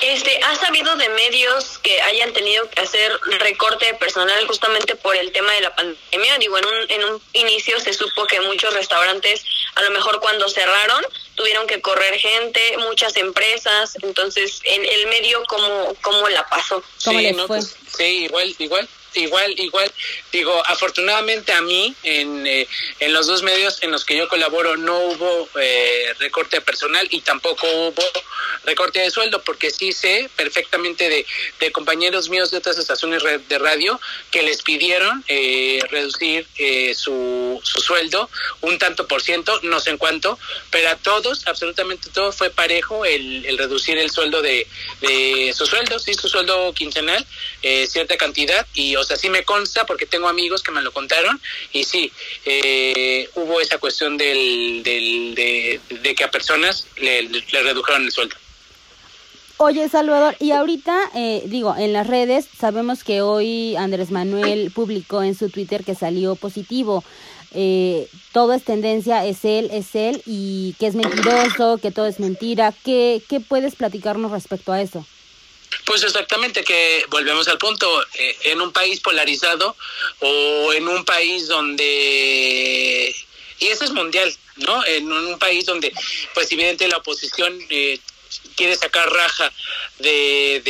Este, 0.01 0.39
¿Has 0.43 0.59
sabido 0.59 0.95
de 0.95 1.09
medios 1.09 1.79
que 1.79 2.01
hayan 2.01 2.31
tenido 2.33 2.69
que 2.69 2.81
hacer 2.81 3.11
recorte 3.39 3.85
de 3.85 3.93
personal 3.95 4.45
justamente 4.47 4.95
por 4.95 5.15
el 5.15 5.31
tema 5.31 5.51
de 5.53 5.61
la 5.61 5.75
pandemia? 5.75 6.37
Digo, 6.39 6.57
en 6.57 6.65
un, 6.65 6.91
en 6.91 7.03
un 7.05 7.21
inicio 7.33 7.79
se 7.79 7.93
supo 7.93 8.25
que 8.25 8.39
muchos 8.41 8.73
restaurantes, 8.73 9.43
a 9.75 9.83
lo 9.83 9.91
mejor 9.91 10.19
cuando 10.19 10.47
cerraron, 10.49 11.03
tuvieron 11.35 11.67
que 11.67 11.81
correr 11.81 12.19
gente, 12.19 12.77
muchas 12.77 13.15
empresas. 13.17 13.97
Entonces, 14.01 14.61
¿en 14.63 14.85
el 14.85 15.07
medio 15.07 15.43
cómo, 15.47 15.95
cómo 16.01 16.29
la 16.29 16.47
pasó? 16.47 16.83
¿Cómo 17.03 17.19
sí, 17.19 17.25
les 17.25 17.35
no, 17.35 17.47
fue? 17.47 17.57
pues, 17.57 17.75
sí, 17.95 18.25
igual, 18.25 18.55
igual 18.59 18.87
igual, 19.17 19.53
igual, 19.59 19.91
digo, 20.31 20.61
afortunadamente 20.65 21.51
a 21.51 21.61
mí, 21.61 21.95
en, 22.03 22.47
eh, 22.47 22.67
en 22.99 23.13
los 23.13 23.27
dos 23.27 23.43
medios 23.43 23.81
en 23.83 23.91
los 23.91 24.05
que 24.05 24.17
yo 24.17 24.27
colaboro, 24.27 24.77
no 24.77 24.97
hubo 24.99 25.49
eh, 25.59 26.13
recorte 26.19 26.61
personal 26.61 27.07
y 27.11 27.21
tampoco 27.21 27.67
hubo 27.67 28.03
recorte 28.65 28.99
de 28.99 29.09
sueldo, 29.11 29.41
porque 29.43 29.71
sí 29.71 29.91
sé 29.91 30.29
perfectamente 30.35 31.09
de, 31.09 31.25
de 31.59 31.71
compañeros 31.71 32.29
míos 32.29 32.51
de 32.51 32.57
otras 32.57 32.77
estaciones 32.77 33.23
de 33.23 33.59
radio 33.59 33.99
que 34.31 34.43
les 34.43 34.61
pidieron 34.61 35.23
eh, 35.27 35.79
reducir 35.89 36.45
eh, 36.57 36.93
su, 36.95 37.59
su 37.63 37.79
sueldo 37.79 38.29
un 38.61 38.77
tanto 38.77 39.07
por 39.07 39.21
ciento, 39.21 39.59
no 39.63 39.79
sé 39.79 39.91
en 39.91 39.97
cuánto, 39.97 40.37
pero 40.69 40.89
a 40.89 40.95
todos, 40.95 41.47
absolutamente 41.47 42.09
todo 42.09 42.31
fue 42.31 42.49
parejo 42.49 43.05
el, 43.05 43.45
el 43.45 43.57
reducir 43.57 43.97
el 43.97 44.11
sueldo 44.11 44.41
de, 44.41 44.67
de 45.01 45.53
su 45.55 45.65
sueldo, 45.65 45.99
sí, 45.99 46.13
su 46.13 46.27
sueldo 46.27 46.73
quincenal, 46.73 47.25
eh, 47.61 47.87
cierta 47.87 48.17
cantidad, 48.17 48.65
y 48.73 48.95
o 48.95 49.03
sea, 49.07 49.17
sí 49.17 49.29
me 49.29 49.43
consta 49.43 49.85
porque 49.85 50.05
tengo 50.05 50.27
amigos 50.27 50.61
que 50.61 50.71
me 50.71 50.81
lo 50.81 50.91
contaron 50.91 51.39
y 51.71 51.83
sí, 51.83 52.11
eh, 52.45 53.29
hubo 53.35 53.61
esa 53.61 53.77
cuestión 53.77 54.17
del, 54.17 54.83
del, 54.83 55.33
de, 55.35 56.15
que 56.15 56.23
a 56.23 56.31
personas 56.31 56.87
le, 56.97 57.23
le 57.23 57.61
redujeron 57.63 58.03
el 58.03 58.11
sueldo. 58.11 58.35
Oye, 59.59 59.89
Salvador, 59.89 60.35
y 60.39 60.51
ahorita, 60.51 61.09
eh, 61.15 61.41
digo, 61.45 61.75
en 61.75 61.91
las 61.91 62.05
redes 62.05 62.47
sabemos 62.59 63.03
que 63.03 63.21
hoy 63.21 63.75
Andrés 63.75 64.11
Manuel 64.11 64.69
publicó 64.69 65.23
en 65.23 65.33
su 65.33 65.49
Twitter 65.49 65.83
que 65.83 65.95
salió 65.95 66.35
positivo. 66.35 67.03
Eh, 67.53 68.07
todo 68.33 68.53
es 68.53 68.63
tendencia, 68.63 69.25
es 69.25 69.45
él, 69.45 69.69
es 69.71 69.95
él, 69.95 70.21
y 70.27 70.75
que 70.79 70.85
es 70.85 70.93
mentiroso, 70.93 71.79
que 71.79 71.89
todo 71.89 72.05
es 72.05 72.19
mentira. 72.19 72.71
¿Qué, 72.85 73.23
qué 73.27 73.39
puedes 73.39 73.75
platicarnos 73.75 74.31
respecto 74.31 74.73
a 74.73 74.81
eso? 74.81 75.07
Pues 75.85 76.03
exactamente, 76.03 76.63
que 76.63 77.05
volvemos 77.09 77.47
al 77.47 77.57
punto, 77.57 78.03
eh, 78.13 78.37
en 78.43 78.61
un 78.61 78.71
país 78.71 78.99
polarizado 78.99 79.75
o 80.19 80.73
en 80.73 80.87
un 80.87 81.05
país 81.05 81.47
donde, 81.47 83.15
y 83.59 83.67
eso 83.67 83.85
es 83.85 83.91
mundial, 83.91 84.33
¿no? 84.57 84.85
En 84.85 85.11
un 85.11 85.39
país 85.39 85.65
donde, 85.65 85.93
pues 86.33 86.51
evidente 86.51 86.87
la 86.87 86.97
oposición 86.97 87.57
eh, 87.69 87.99
quiere 88.55 88.75
sacar 88.75 89.09
raja 89.09 89.51
de, 89.99 90.61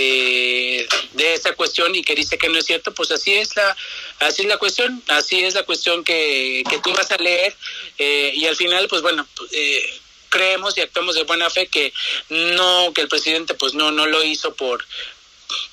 de, 1.13 1.33
esa 1.33 1.53
cuestión 1.53 1.93
y 1.95 2.03
que 2.03 2.15
dice 2.15 2.37
que 2.37 2.49
no 2.49 2.57
es 2.57 2.65
cierto, 2.65 2.93
pues 2.93 3.11
así 3.11 3.33
es 3.33 3.55
la, 3.55 3.75
así 4.19 4.43
es 4.43 4.47
la 4.47 4.57
cuestión, 4.57 5.03
así 5.07 5.43
es 5.43 5.53
la 5.53 5.63
cuestión 5.63 6.03
que, 6.03 6.63
que 6.69 6.79
tú 6.79 6.93
vas 6.93 7.11
a 7.11 7.17
leer 7.17 7.55
eh, 7.97 8.31
y 8.35 8.45
al 8.45 8.55
final, 8.55 8.87
pues 8.87 9.01
bueno, 9.01 9.27
eh, 9.51 9.99
creemos 10.29 10.77
y 10.77 10.81
actuamos 10.81 11.15
de 11.15 11.23
buena 11.23 11.49
fe 11.49 11.67
que 11.67 11.93
no, 12.29 12.91
que 12.93 13.01
el 13.01 13.07
presidente 13.07 13.53
pues 13.53 13.73
no, 13.73 13.91
no 13.91 14.05
lo 14.05 14.23
hizo 14.23 14.53
por, 14.53 14.85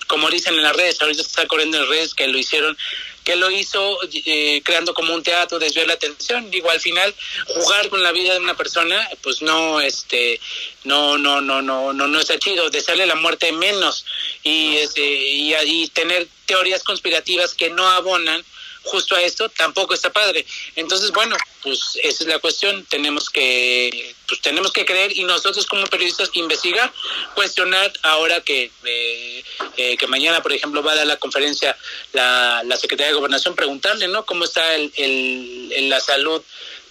como 0.07 0.31
dicen 0.31 0.55
en 0.55 0.63
las 0.63 0.77
redes, 0.77 1.01
ahorita 1.01 1.23
está 1.23 1.47
corriendo 1.47 1.77
en 1.77 1.83
las 1.83 1.91
redes 1.91 2.15
que 2.15 2.29
lo 2.29 2.39
hicieron, 2.39 2.77
que 3.25 3.37
lo 3.37 3.51
hizo 3.51 3.99
eh, 4.13 4.61
creando 4.63 4.93
como 4.93 5.15
un 5.15 5.23
teatro, 5.23 5.59
desviar 5.59 5.87
la 5.87 5.95
atención. 5.95 6.51
Digo, 6.51 6.71
al 6.71 6.81
final, 6.81 7.15
jugar 7.47 7.89
con 7.89 8.03
la 8.03 8.13
vida 8.13 8.35
de 8.35 8.41
una 8.41 8.57
persona, 8.57 9.09
pues 9.23 9.41
no, 9.41 9.81
este, 9.81 10.41
no, 10.85 11.17
no, 11.17 11.41
no, 11.41 11.63
no, 11.63 11.93
no, 11.93 12.07
no 12.07 12.21
está 12.21 12.39
chido, 12.39 12.71
desearle 12.71 13.07
la 13.07 13.15
muerte 13.15 13.51
menos 13.53 14.05
y, 14.43 14.77
este, 14.77 15.03
y, 15.03 15.55
y 15.55 15.89
tener 15.89 16.29
teorías 16.47 16.85
conspirativas 16.85 17.55
que 17.55 17.71
no 17.71 17.89
abonan 17.89 18.45
justo 18.85 19.17
a 19.17 19.23
esto 19.23 19.49
tampoco 19.49 19.95
está 19.95 20.13
padre. 20.13 20.47
Entonces, 20.77 21.11
bueno, 21.11 21.37
pues 21.63 21.99
esa 22.03 22.25
es 22.25 22.29
la 22.29 22.39
cuestión. 22.39 22.85
Tenemos 22.87 23.31
que, 23.31 24.15
pues 24.29 24.41
tenemos 24.41 24.73
que 24.73 24.85
creer 24.85 25.17
y 25.17 25.25
nosotros 25.25 25.67
como 25.67 25.87
periodistas 25.87 26.31
investigar, 26.35 26.93
cuestionar 27.35 27.93
ahora 28.03 28.41
que 28.43 28.71
eh, 28.85 29.45
eh, 29.77 29.97
que 29.97 30.07
mañana, 30.07 30.43
por 30.43 30.53
ejemplo, 30.53 30.83
va 30.83 30.93
a 30.93 30.97
dar 30.97 31.07
la 31.07 31.17
conferencia 31.17 31.77
la, 32.13 32.63
la 32.65 32.77
Secretaría 32.77 33.09
de 33.09 33.19
Gobernación, 33.19 33.55
preguntarle, 33.55 34.09
¿no? 34.09 34.25
Cómo 34.25 34.45
está 34.45 34.75
el, 34.75 34.93
el, 34.97 35.89
la 35.89 36.01
salud 36.01 36.43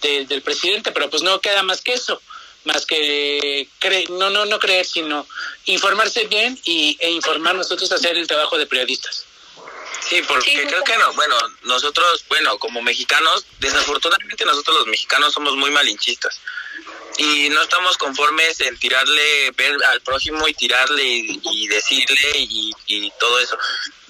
de, 0.02 0.26
del 0.26 0.42
presidente, 0.42 0.92
pero 0.92 1.08
pues 1.08 1.22
no 1.22 1.40
queda 1.40 1.62
más 1.62 1.80
que 1.80 1.94
eso 1.94 2.20
más 2.64 2.86
que 2.86 3.68
cre 3.78 4.06
no 4.08 4.30
no 4.30 4.46
no 4.46 4.58
creer 4.58 4.86
sino 4.86 5.26
informarse 5.66 6.26
bien 6.28 6.58
y 6.64 6.96
e 6.98 7.10
informar 7.10 7.54
nosotros 7.54 7.92
hacer 7.92 8.16
el 8.16 8.26
trabajo 8.26 8.56
de 8.56 8.64
periodistas 8.66 9.26
Sí, 10.08 10.22
porque 10.28 10.50
sí, 10.50 10.66
creo 10.66 10.84
que 10.84 10.96
no, 10.98 11.12
bueno, 11.14 11.36
nosotros, 11.62 12.24
bueno, 12.28 12.58
como 12.58 12.82
mexicanos, 12.82 13.46
desafortunadamente 13.58 14.44
nosotros 14.44 14.76
los 14.78 14.86
mexicanos 14.86 15.32
somos 15.32 15.56
muy 15.56 15.70
malinchistas 15.70 16.40
y 17.16 17.48
no 17.50 17.62
estamos 17.62 17.96
conformes 17.96 18.60
en 18.60 18.76
tirarle, 18.78 19.50
ver 19.52 19.76
al 19.84 20.00
prójimo 20.00 20.48
y 20.48 20.54
tirarle 20.54 21.04
y, 21.04 21.40
y 21.44 21.68
decirle 21.68 22.30
y, 22.36 22.72
y, 22.86 23.12
todo 23.20 23.38
eso. 23.38 23.56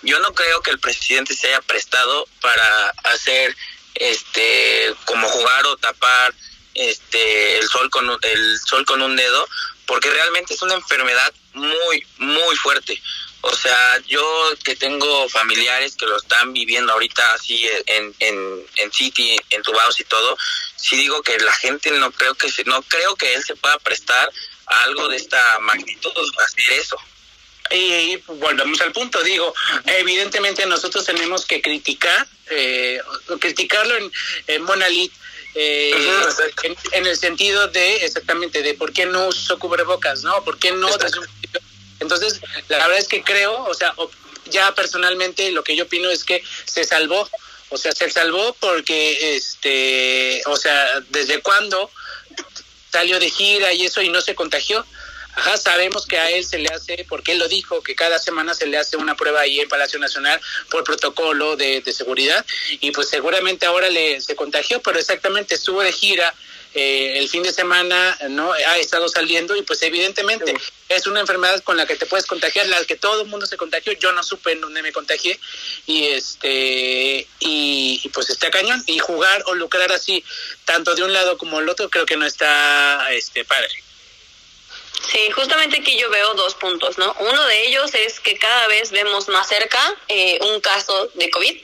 Yo 0.02 0.18
no 0.20 0.32
creo 0.34 0.62
que 0.62 0.70
el 0.70 0.78
presidente 0.78 1.34
se 1.34 1.48
haya 1.48 1.60
prestado 1.62 2.26
para 2.40 2.90
hacer, 3.04 3.54
este, 3.94 4.94
como 5.04 5.28
jugar 5.28 5.66
o 5.66 5.76
tapar, 5.76 6.34
este, 6.74 7.58
el 7.58 7.68
sol 7.68 7.90
con 7.90 8.10
el 8.22 8.58
sol 8.60 8.84
con 8.86 9.02
un 9.02 9.16
dedo, 9.16 9.48
porque 9.86 10.10
realmente 10.10 10.54
es 10.54 10.62
una 10.62 10.74
enfermedad 10.74 11.32
muy, 11.52 12.06
muy 12.18 12.56
fuerte. 12.56 13.00
O 13.46 13.54
sea, 13.54 13.98
yo 14.06 14.24
que 14.64 14.74
tengo 14.74 15.28
familiares 15.28 15.96
que 15.96 16.06
lo 16.06 16.16
están 16.16 16.54
viviendo 16.54 16.94
ahorita 16.94 17.34
así 17.34 17.68
en, 17.86 18.14
en, 18.18 18.66
en 18.76 18.92
City, 18.92 19.36
en 19.50 19.62
Tubaos 19.62 20.00
y 20.00 20.04
todo, 20.04 20.36
sí 20.76 20.96
digo 20.96 21.22
que 21.22 21.38
la 21.38 21.52
gente 21.52 21.90
no 21.90 22.10
creo 22.10 22.34
que 22.34 22.50
se, 22.50 22.64
no 22.64 22.80
creo 22.82 23.16
que 23.16 23.34
él 23.34 23.44
se 23.44 23.54
pueda 23.56 23.78
prestar 23.80 24.32
a 24.66 24.84
algo 24.84 25.08
de 25.08 25.18
esta 25.18 25.58
magnitud, 25.60 26.10
hacer 26.42 26.80
eso. 26.80 26.96
Y, 27.70 27.76
y, 27.76 28.16
volvemos 28.26 28.80
al 28.80 28.92
punto, 28.92 29.22
digo, 29.22 29.54
evidentemente 29.86 30.64
nosotros 30.64 31.04
tenemos 31.04 31.44
que 31.44 31.60
criticar, 31.60 32.26
eh, 32.48 32.98
criticarlo 33.40 33.94
en, 33.96 34.12
en 34.46 34.64
buena 34.64 34.88
lid, 34.88 35.10
eh, 35.54 35.92
uh 35.94 35.98
-huh, 35.98 36.52
en, 36.62 36.76
en, 36.92 37.06
el 37.06 37.16
sentido 37.16 37.68
de 37.68 38.04
exactamente 38.06 38.62
de 38.62 38.74
por 38.74 38.92
qué 38.92 39.04
no 39.06 39.28
uso 39.28 39.58
cubrebocas, 39.58 40.22
¿no? 40.22 40.42
¿Por 40.44 40.58
qué 40.58 40.72
no? 40.72 40.88
Entonces, 42.04 42.40
la 42.68 42.78
verdad 42.78 42.98
es 42.98 43.08
que 43.08 43.22
creo, 43.22 43.64
o 43.64 43.74
sea, 43.74 43.94
ya 44.46 44.74
personalmente 44.74 45.50
lo 45.50 45.64
que 45.64 45.74
yo 45.74 45.84
opino 45.84 46.10
es 46.10 46.24
que 46.24 46.42
se 46.64 46.84
salvó, 46.84 47.28
o 47.70 47.78
sea, 47.78 47.92
se 47.92 48.10
salvó 48.10 48.54
porque, 48.60 49.36
este, 49.36 50.42
o 50.46 50.56
sea, 50.56 51.00
desde 51.08 51.40
cuándo 51.42 51.90
salió 52.92 53.18
de 53.18 53.30
gira 53.30 53.72
y 53.72 53.84
eso 53.84 54.02
y 54.02 54.08
no 54.08 54.20
se 54.20 54.34
contagió. 54.34 54.86
Ajá, 55.36 55.56
sabemos 55.56 56.06
que 56.06 56.16
a 56.16 56.30
él 56.30 56.44
se 56.44 56.58
le 56.58 56.68
hace, 56.68 57.04
porque 57.08 57.32
él 57.32 57.38
lo 57.38 57.48
dijo, 57.48 57.82
que 57.82 57.96
cada 57.96 58.20
semana 58.20 58.54
se 58.54 58.66
le 58.66 58.78
hace 58.78 58.96
una 58.96 59.16
prueba 59.16 59.40
ahí 59.40 59.58
en 59.58 59.68
Palacio 59.68 59.98
Nacional 59.98 60.40
por 60.70 60.84
protocolo 60.84 61.56
de, 61.56 61.80
de 61.80 61.92
seguridad 61.92 62.46
y 62.80 62.92
pues 62.92 63.08
seguramente 63.08 63.66
ahora 63.66 63.90
le 63.90 64.20
se 64.20 64.36
contagió, 64.36 64.80
pero 64.80 65.00
exactamente 65.00 65.56
estuvo 65.56 65.82
de 65.82 65.90
gira 65.90 66.32
eh, 66.74 67.18
el 67.18 67.28
fin 67.28 67.42
de 67.42 67.52
semana 67.52 68.18
no 68.30 68.52
ha 68.52 68.78
estado 68.78 69.08
saliendo 69.08 69.54
y 69.56 69.62
pues 69.62 69.80
evidentemente 69.82 70.54
es 70.88 71.06
una 71.06 71.20
enfermedad 71.20 71.62
con 71.62 71.76
la 71.76 71.86
que 71.86 71.96
te 71.96 72.06
puedes 72.06 72.26
contagiar, 72.26 72.66
la 72.66 72.84
que 72.84 72.96
todo 72.96 73.22
el 73.22 73.28
mundo 73.28 73.46
se 73.46 73.56
contagió, 73.56 73.92
yo 73.92 74.12
no 74.12 74.22
supe 74.22 74.52
en 74.52 74.60
dónde 74.60 74.82
me 74.82 74.92
contagié 74.92 75.38
y 75.86 76.06
este 76.06 77.28
y, 77.38 78.00
y, 78.02 78.08
pues 78.08 78.30
está 78.30 78.50
cañón. 78.50 78.82
Y 78.86 78.98
jugar 78.98 79.42
o 79.46 79.54
lucrar 79.54 79.92
así 79.92 80.24
tanto 80.64 80.94
de 80.94 81.04
un 81.04 81.12
lado 81.12 81.38
como 81.38 81.60
el 81.60 81.68
otro 81.68 81.88
creo 81.90 82.06
que 82.06 82.16
no 82.16 82.26
está 82.26 83.12
este 83.12 83.44
padre. 83.44 83.83
Sí, 85.10 85.30
justamente 85.32 85.80
aquí 85.80 85.98
yo 85.98 86.08
veo 86.10 86.34
dos 86.34 86.54
puntos, 86.54 86.98
¿no? 86.98 87.14
Uno 87.20 87.44
de 87.46 87.66
ellos 87.66 87.94
es 87.94 88.20
que 88.20 88.38
cada 88.38 88.66
vez 88.68 88.90
vemos 88.90 89.28
más 89.28 89.48
cerca 89.48 89.94
eh, 90.08 90.38
un 90.40 90.60
caso 90.60 91.10
de 91.14 91.30
COVID 91.30 91.56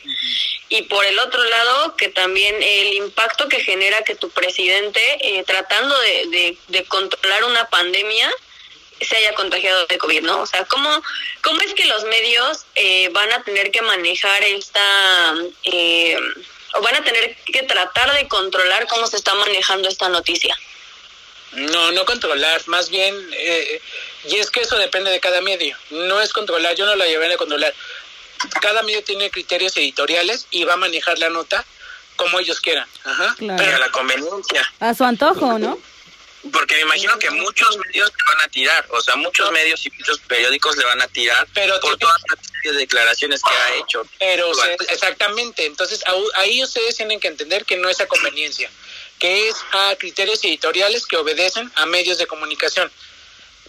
y 0.68 0.82
por 0.82 1.04
el 1.04 1.18
otro 1.18 1.42
lado 1.44 1.96
que 1.96 2.08
también 2.08 2.54
el 2.62 2.94
impacto 2.94 3.48
que 3.48 3.60
genera 3.60 4.02
que 4.02 4.14
tu 4.14 4.30
presidente 4.30 5.00
eh, 5.20 5.42
tratando 5.44 5.98
de, 5.98 6.56
de, 6.68 6.84
controlar 6.84 7.44
una 7.44 7.68
pandemia 7.68 8.30
se 9.00 9.16
haya 9.16 9.34
contagiado 9.34 9.86
de 9.86 9.96
COVID, 9.96 10.22
¿no? 10.22 10.42
O 10.42 10.46
sea, 10.46 10.64
¿cómo, 10.66 11.02
cómo 11.42 11.60
es 11.62 11.72
que 11.72 11.86
los 11.86 12.04
medios 12.04 12.66
eh, 12.74 13.08
van 13.12 13.32
a 13.32 13.42
tener 13.42 13.70
que 13.70 13.80
manejar 13.80 14.42
esta... 14.42 15.34
o 16.74 16.82
van 16.82 16.96
a 16.96 17.04
tener 17.04 17.36
que 17.36 17.62
tratar 17.62 18.12
de 18.14 18.28
controlar 18.28 18.86
cómo 18.86 19.06
se 19.06 19.16
está 19.16 19.34
manejando 19.34 19.88
esta 19.88 20.10
noticia? 20.10 20.54
No, 21.52 21.90
no 21.92 22.04
controlar, 22.04 22.62
más 22.66 22.90
bien, 22.90 23.14
eh, 23.32 23.80
y 24.24 24.36
es 24.36 24.50
que 24.50 24.60
eso 24.60 24.76
depende 24.78 25.10
de 25.10 25.18
cada 25.18 25.40
medio, 25.40 25.76
no 25.90 26.20
es 26.20 26.32
controlar, 26.32 26.76
yo 26.76 26.86
no 26.86 26.94
la 26.94 27.06
llevé 27.06 27.32
a 27.32 27.36
controlar. 27.36 27.74
Cada 28.60 28.82
medio 28.82 29.02
tiene 29.02 29.30
criterios 29.30 29.76
editoriales 29.76 30.46
y 30.50 30.64
va 30.64 30.74
a 30.74 30.76
manejar 30.76 31.18
la 31.18 31.28
nota 31.28 31.64
como 32.16 32.38
ellos 32.38 32.60
quieran. 32.60 32.86
Ajá. 33.04 33.34
Pero 33.38 33.76
a 33.76 33.78
la 33.78 33.90
conveniencia. 33.90 34.72
A 34.78 34.94
su 34.94 35.04
antojo, 35.04 35.58
¿no? 35.58 35.78
Porque 36.52 36.74
me 36.76 36.82
imagino 36.82 37.18
que 37.18 37.30
muchos 37.30 37.76
medios 37.78 38.10
le 38.10 38.34
van 38.34 38.46
a 38.46 38.48
tirar, 38.48 38.86
o 38.90 39.00
sea, 39.02 39.16
muchos 39.16 39.50
medios 39.52 39.84
y 39.84 39.90
muchos 39.90 40.20
periódicos 40.20 40.76
le 40.76 40.84
van 40.86 41.02
a 41.02 41.08
tirar 41.08 41.46
pero 41.52 41.78
por 41.80 41.98
todas 41.98 42.16
las 42.64 42.76
declaraciones 42.76 43.42
que 43.42 43.54
ha 43.54 43.74
hecho. 43.74 44.06
Pero 44.18 44.50
exactamente, 44.88 45.66
entonces 45.66 46.02
ahí 46.36 46.62
ustedes 46.62 46.96
tienen 46.96 47.20
que 47.20 47.28
entender 47.28 47.66
que 47.66 47.76
no 47.76 47.90
es 47.90 48.00
a 48.00 48.06
conveniencia 48.06 48.70
que 49.20 49.48
es 49.48 49.56
a 49.70 49.94
criterios 49.96 50.42
editoriales 50.42 51.06
que 51.06 51.16
obedecen 51.16 51.70
a 51.76 51.86
medios 51.86 52.18
de 52.18 52.26
comunicación. 52.26 52.90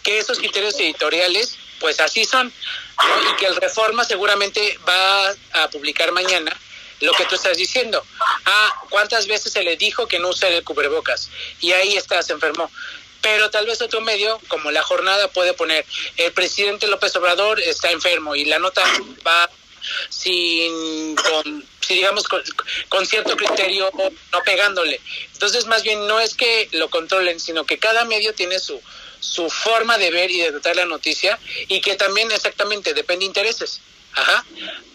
Que 0.01 0.17
esos 0.17 0.39
criterios 0.39 0.79
editoriales, 0.79 1.58
pues 1.79 2.00
así 2.00 2.25
son, 2.25 2.51
y 2.51 3.36
que 3.36 3.46
el 3.46 3.58
Reforma 3.58 4.03
seguramente 4.05 4.79
va 4.88 5.29
a 5.62 5.70
publicar 5.70 6.12
mañana 6.13 6.58
lo 7.01 7.12
que 7.13 7.25
tú 7.25 7.36
estás 7.36 7.58
diciendo. 7.58 8.03
Ah, 8.46 8.81
¿cuántas 8.89 9.27
veces 9.27 9.51
se 9.51 9.62
le 9.62 9.75
dijo 9.75 10.08
que 10.08 10.20
no 10.20 10.29
use 10.29 10.48
el 10.55 10.63
cubrebocas? 10.63 11.29
Y 11.60 11.74
ahí 11.74 11.98
está, 11.98 12.24
se 12.24 12.34
enfermó. 12.34 12.72
Pero 13.22 13.51
tal 13.51 13.67
vez 13.67 13.81
otro 13.81 14.01
medio, 14.01 14.39
como 14.48 14.72
La 14.72 14.81
Jornada, 14.81 15.27
puede 15.27 15.53
poner, 15.53 15.86
el 16.17 16.31
presidente 16.31 16.88
López 16.88 17.15
Obrador 17.17 17.60
está 17.60 17.91
enfermo 17.91 18.36
y 18.36 18.46
la 18.46 18.58
nota 18.58 18.81
va 19.27 19.50
sin 20.10 21.15
con 21.15 21.71
si 21.85 21.95
digamos 21.95 22.27
con, 22.27 23.05
cierto 23.05 23.35
criterio 23.35 23.89
no 23.95 24.43
pegándole. 24.45 25.00
Entonces 25.33 25.65
más 25.65 25.83
bien 25.83 26.07
no 26.07 26.19
es 26.19 26.35
que 26.35 26.69
lo 26.73 26.89
controlen 26.89 27.39
sino 27.39 27.65
que 27.65 27.77
cada 27.77 28.05
medio 28.05 28.33
tiene 28.33 28.59
su 28.59 28.81
su 29.19 29.50
forma 29.50 29.97
de 30.00 30.09
ver 30.09 30.31
y 30.31 30.39
de 30.39 30.51
tratar 30.51 30.75
la 30.75 30.85
noticia 30.85 31.39
y 31.67 31.79
que 31.81 31.95
también 31.95 32.31
exactamente 32.31 32.93
depende 32.93 33.21
de 33.21 33.27
intereses. 33.27 33.81
Ajá. 34.13 34.45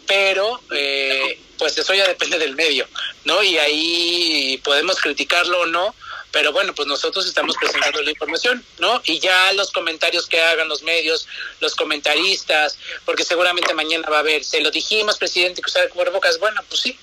Pero 0.07 0.61
eh, 0.73 1.39
pues 1.59 1.77
eso 1.79 1.95
ya 1.95 2.07
depende 2.07 2.39
del 2.39 2.55
medio 2.55 2.87
no 3.25 3.43
y 3.43 3.59
ahí 3.59 4.61
podemos 4.65 5.01
criticarlo 5.01 5.61
o 5.61 5.67
no 5.67 5.95
pero 6.37 6.53
bueno, 6.53 6.75
pues 6.75 6.87
nosotros 6.87 7.25
estamos 7.25 7.57
presentando 7.57 8.03
la 8.03 8.11
información, 8.11 8.63
¿no? 8.79 9.01
Y 9.05 9.21
ya 9.21 9.55
los 9.55 9.73
comentarios 9.73 10.27
que 10.27 10.39
hagan 10.39 10.69
los 10.69 10.83
medios, 10.83 11.27
los 11.61 11.75
comentaristas, 11.75 12.79
porque 13.07 13.25
seguramente 13.25 13.73
mañana 13.73 14.07
va 14.11 14.19
a 14.19 14.21
haber, 14.21 14.45
se 14.45 14.61
lo 14.61 14.71
dijimos, 14.71 15.17
presidente, 15.17 15.63
que 15.63 15.71
usar 15.71 15.89
cubrebocas, 15.89 16.39
bueno, 16.39 16.61
pues 16.69 16.83
sí, 16.83 16.99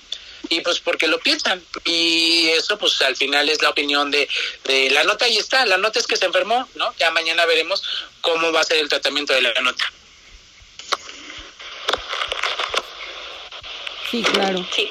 y 0.50 0.60
pues 0.60 0.78
porque 0.78 1.08
lo 1.08 1.18
piensan. 1.18 1.60
Y 1.84 2.46
eso 2.50 2.78
pues 2.78 3.02
al 3.02 3.16
final 3.16 3.48
es 3.48 3.60
la 3.60 3.70
opinión 3.70 4.08
de, 4.12 4.28
de 4.62 4.90
la 4.90 5.02
nota. 5.02 5.26
Y 5.26 5.36
está. 5.36 5.66
La 5.66 5.78
nota 5.78 5.98
es 5.98 6.06
que 6.06 6.16
se 6.16 6.26
enfermó 6.26 6.68
no 6.76 6.94
ya 6.96 7.10
mañana 7.10 7.44
veremos 7.44 7.82
cómo 8.20 8.52
va 8.52 8.60
a 8.60 8.64
ser 8.64 8.76
el 8.76 8.88
tratamiento 8.88 9.32
de 9.32 9.42
la 9.42 9.60
nota. 9.62 9.92
Sí 14.12 14.22
claro. 14.22 14.64
Sí 14.72 14.88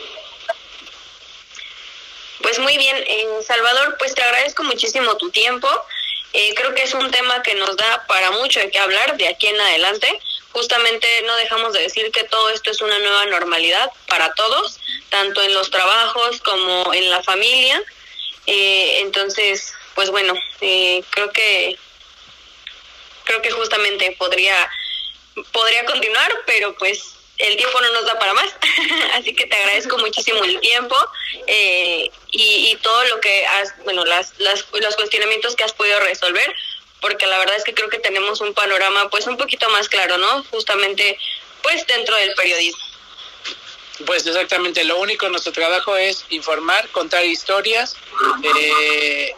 pues 2.54 2.63
muy 2.63 2.78
bien, 2.78 2.96
en 3.08 3.44
Salvador, 3.44 3.96
pues 3.98 4.13
te 4.13 4.22
agradezco 4.22 4.63
muchísimo 4.63 5.18
tu 5.18 5.32
tiempo. 5.32 5.68
Eh, 6.34 6.54
creo 6.54 6.76
que 6.76 6.84
es 6.84 6.94
un 6.94 7.10
tema 7.10 7.42
que 7.42 7.56
nos 7.56 7.76
da 7.78 8.06
para 8.06 8.30
mucho 8.30 8.60
de 8.60 8.70
qué 8.70 8.78
hablar 8.78 9.18
de 9.18 9.28
aquí 9.28 9.48
en 9.48 9.60
adelante. 9.60 10.20
Justamente 10.52 11.08
no 11.26 11.36
dejamos 11.38 11.74
de 11.74 11.82
decir 11.82 12.12
que 12.12 12.26
todo 12.26 12.52
esto 12.52 12.70
es 12.70 12.80
una 12.82 13.00
nueva 13.00 13.26
normalidad 13.26 13.89
para 14.08 14.32
todos, 14.36 14.80
tanto 15.10 15.42
en 15.42 15.52
los 15.56 15.72
trabajos 15.72 16.42
como 16.42 16.94
en 16.94 17.10
la 17.10 17.24
familia. 17.24 17.82
Eh, 18.46 19.00
entonces, 19.00 19.74
pues 19.96 20.12
bueno, 20.12 20.36
eh, 20.62 21.04
creo 21.10 21.32
que 21.32 21.76
creo 23.24 23.42
que 23.42 23.50
justamente 23.50 24.16
podría 24.20 24.70
podría 25.52 25.86
continuar, 25.86 26.32
pero 26.46 26.76
pues 26.76 27.12
el 27.43 27.58
tiempo 27.58 27.82
no 27.82 27.91
nos 27.91 28.06
da 28.06 28.17
para 28.17 28.34
más, 28.34 28.49
así 29.15 29.36
que 29.36 29.45
te 29.45 29.56
agradezco 29.56 29.97
muchísimo 29.97 30.43
el 30.43 30.60
tiempo 30.62 30.95
eh, 31.47 32.10
y, 32.32 32.71
y, 32.71 32.75
todo 32.77 33.03
lo 33.06 33.19
que 33.19 33.45
has, 33.45 33.73
bueno, 33.84 34.06
las, 34.06 34.34
las, 34.39 34.65
los 34.71 34.95
cuestionamientos 34.95 35.56
que 35.56 35.63
has 35.65 35.73
podido 35.73 35.99
resolver, 35.99 36.56
porque 37.01 37.27
la 37.27 37.38
verdad 37.39 37.58
es 37.58 37.65
que 37.65 37.73
creo 37.73 37.89
que 37.89 37.99
tenemos 37.99 38.39
un 38.39 38.53
panorama 38.53 39.10
pues 39.10 39.27
un 39.27 39.36
poquito 39.36 39.69
más 39.69 39.89
claro, 39.89 40.17
¿no? 40.17 40.43
Justamente 40.45 41.17
pues 41.62 41.86
dentro 41.86 42.15
del 42.15 42.34
periodismo. 42.34 42.82
Pues 44.06 44.25
exactamente, 44.25 44.84
lo 44.86 44.97
único 44.97 45.27
nuestro 45.29 45.51
trabajo 45.51 45.97
es 45.97 46.25
informar, 46.29 46.88
contar 46.89 47.25
historias, 47.25 47.95
eh, 48.43 49.36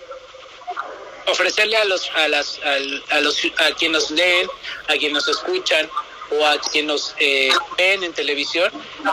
ofrecerle 1.25 1.77
a 1.77 1.85
los 1.85 2.09
a 2.11 2.27
las 2.27 2.59
a, 2.63 3.15
a 3.15 3.19
los 3.21 3.37
a 3.57 3.71
quienes 3.73 4.03
nos 4.03 4.11
leen, 4.11 4.47
a 4.87 4.93
quienes 4.93 5.13
nos 5.13 5.27
escuchan, 5.27 5.89
o 6.31 6.45
a 6.45 6.59
quienes 6.59 6.87
nos 6.87 7.15
eh, 7.19 7.49
ven 7.77 8.03
en 8.03 8.13
televisión, 8.13 8.71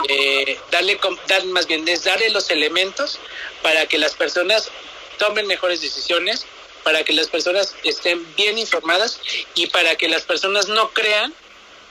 eh, 0.09 0.57
darle, 0.71 0.99
dar, 1.27 1.45
más 1.45 1.67
bien 1.67 1.87
es 1.87 2.03
darle 2.03 2.29
los 2.29 2.49
elementos 2.49 3.19
para 3.61 3.85
que 3.85 3.97
las 3.97 4.13
personas 4.13 4.69
tomen 5.17 5.47
mejores 5.47 5.81
decisiones, 5.81 6.45
para 6.83 7.03
que 7.03 7.13
las 7.13 7.27
personas 7.27 7.75
estén 7.83 8.25
bien 8.35 8.57
informadas 8.57 9.19
y 9.55 9.67
para 9.67 9.95
que 9.95 10.09
las 10.09 10.23
personas 10.23 10.67
no 10.67 10.89
crean 10.89 11.33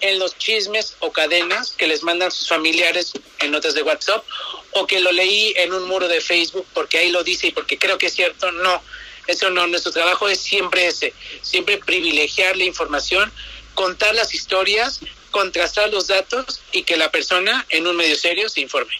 en 0.00 0.18
los 0.18 0.37
chismes 0.37 0.96
o 0.98 1.12
cadenas 1.12 1.72
que 1.72 1.87
les 1.87 2.02
mandan 2.02 2.30
sus 2.30 2.48
familiares 2.48 3.12
en 3.38 3.52
notas 3.52 3.74
de 3.74 3.82
WhatsApp 3.82 4.24
o 4.72 4.87
que 4.87 5.00
lo 5.00 5.12
leí 5.12 5.54
en 5.56 5.72
un 5.72 5.85
muro 5.85 6.08
de 6.08 6.20
Facebook 6.20 6.66
porque 6.74 6.98
ahí 6.98 7.11
lo 7.11 7.22
dice 7.22 7.46
y 7.46 7.52
porque 7.52 7.78
creo 7.78 7.98
que 7.98 8.06
es 8.06 8.14
cierto, 8.14 8.50
no. 8.52 8.82
Eso 9.28 9.50
no, 9.50 9.68
nuestro 9.68 9.92
trabajo 9.92 10.28
es 10.28 10.40
siempre 10.40 10.88
ese, 10.88 11.14
siempre 11.42 11.78
privilegiar 11.78 12.56
la 12.56 12.64
información, 12.64 13.32
contar 13.74 14.14
las 14.14 14.35
historias, 14.35 15.00
contrastar 15.30 15.90
los 15.90 16.06
datos 16.06 16.61
y 16.72 16.85
que 16.85 16.96
la 16.96 17.11
persona 17.11 17.66
en 17.70 17.87
un 17.87 17.96
medio 17.96 18.16
serio 18.16 18.48
se 18.48 18.61
informe. 18.61 18.94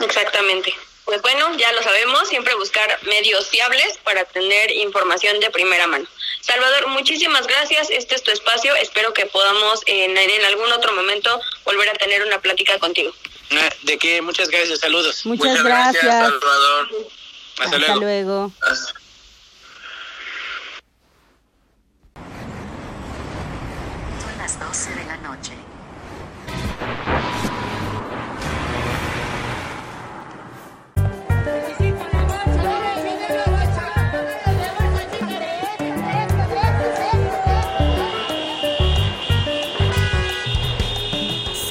Exactamente. 0.00 0.74
Pues 1.04 1.22
bueno, 1.22 1.56
ya 1.56 1.72
lo 1.72 1.82
sabemos, 1.82 2.28
siempre 2.28 2.54
buscar 2.54 2.98
medios 3.04 3.48
fiables 3.48 3.98
para 4.04 4.24
tener 4.24 4.70
información 4.72 5.40
de 5.40 5.50
primera 5.50 5.86
mano. 5.86 6.06
Salvador, 6.40 6.88
muchísimas 6.88 7.46
gracias. 7.46 7.88
Este 7.90 8.14
es 8.14 8.22
tu 8.22 8.30
espacio. 8.30 8.74
Espero 8.76 9.12
que 9.14 9.26
podamos 9.26 9.80
en, 9.86 10.16
en 10.16 10.44
algún 10.44 10.70
otro 10.70 10.92
momento 10.92 11.40
volver 11.64 11.88
a 11.88 11.94
tener 11.94 12.22
una 12.22 12.40
plática 12.40 12.78
contigo. 12.78 13.14
Ah, 13.52 13.70
de 13.82 13.98
qué, 13.98 14.20
muchas 14.20 14.50
gracias, 14.50 14.80
saludos. 14.80 15.24
Muchas, 15.24 15.62
gracias. 15.62 16.02
Salvador. 16.02 16.88
Hasta, 17.58 17.96
luego. 17.96 18.52
De 24.56 25.04
la 25.04 25.16
noche. 25.18 25.52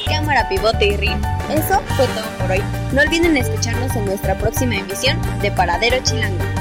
Cámara, 0.06 0.48
pivote 0.48 0.86
y 0.86 0.96
ring. 0.96 1.20
Eso 1.50 1.80
fue 1.96 2.06
todo 2.06 2.38
por 2.38 2.52
hoy. 2.52 2.62
No 2.92 3.02
olviden 3.02 3.36
escucharnos 3.36 3.96
en 3.96 4.04
nuestra 4.04 4.38
próxima 4.38 4.76
emisión 4.76 5.20
de 5.42 5.50
Paradero 5.50 5.96
Chilango. 6.04 6.57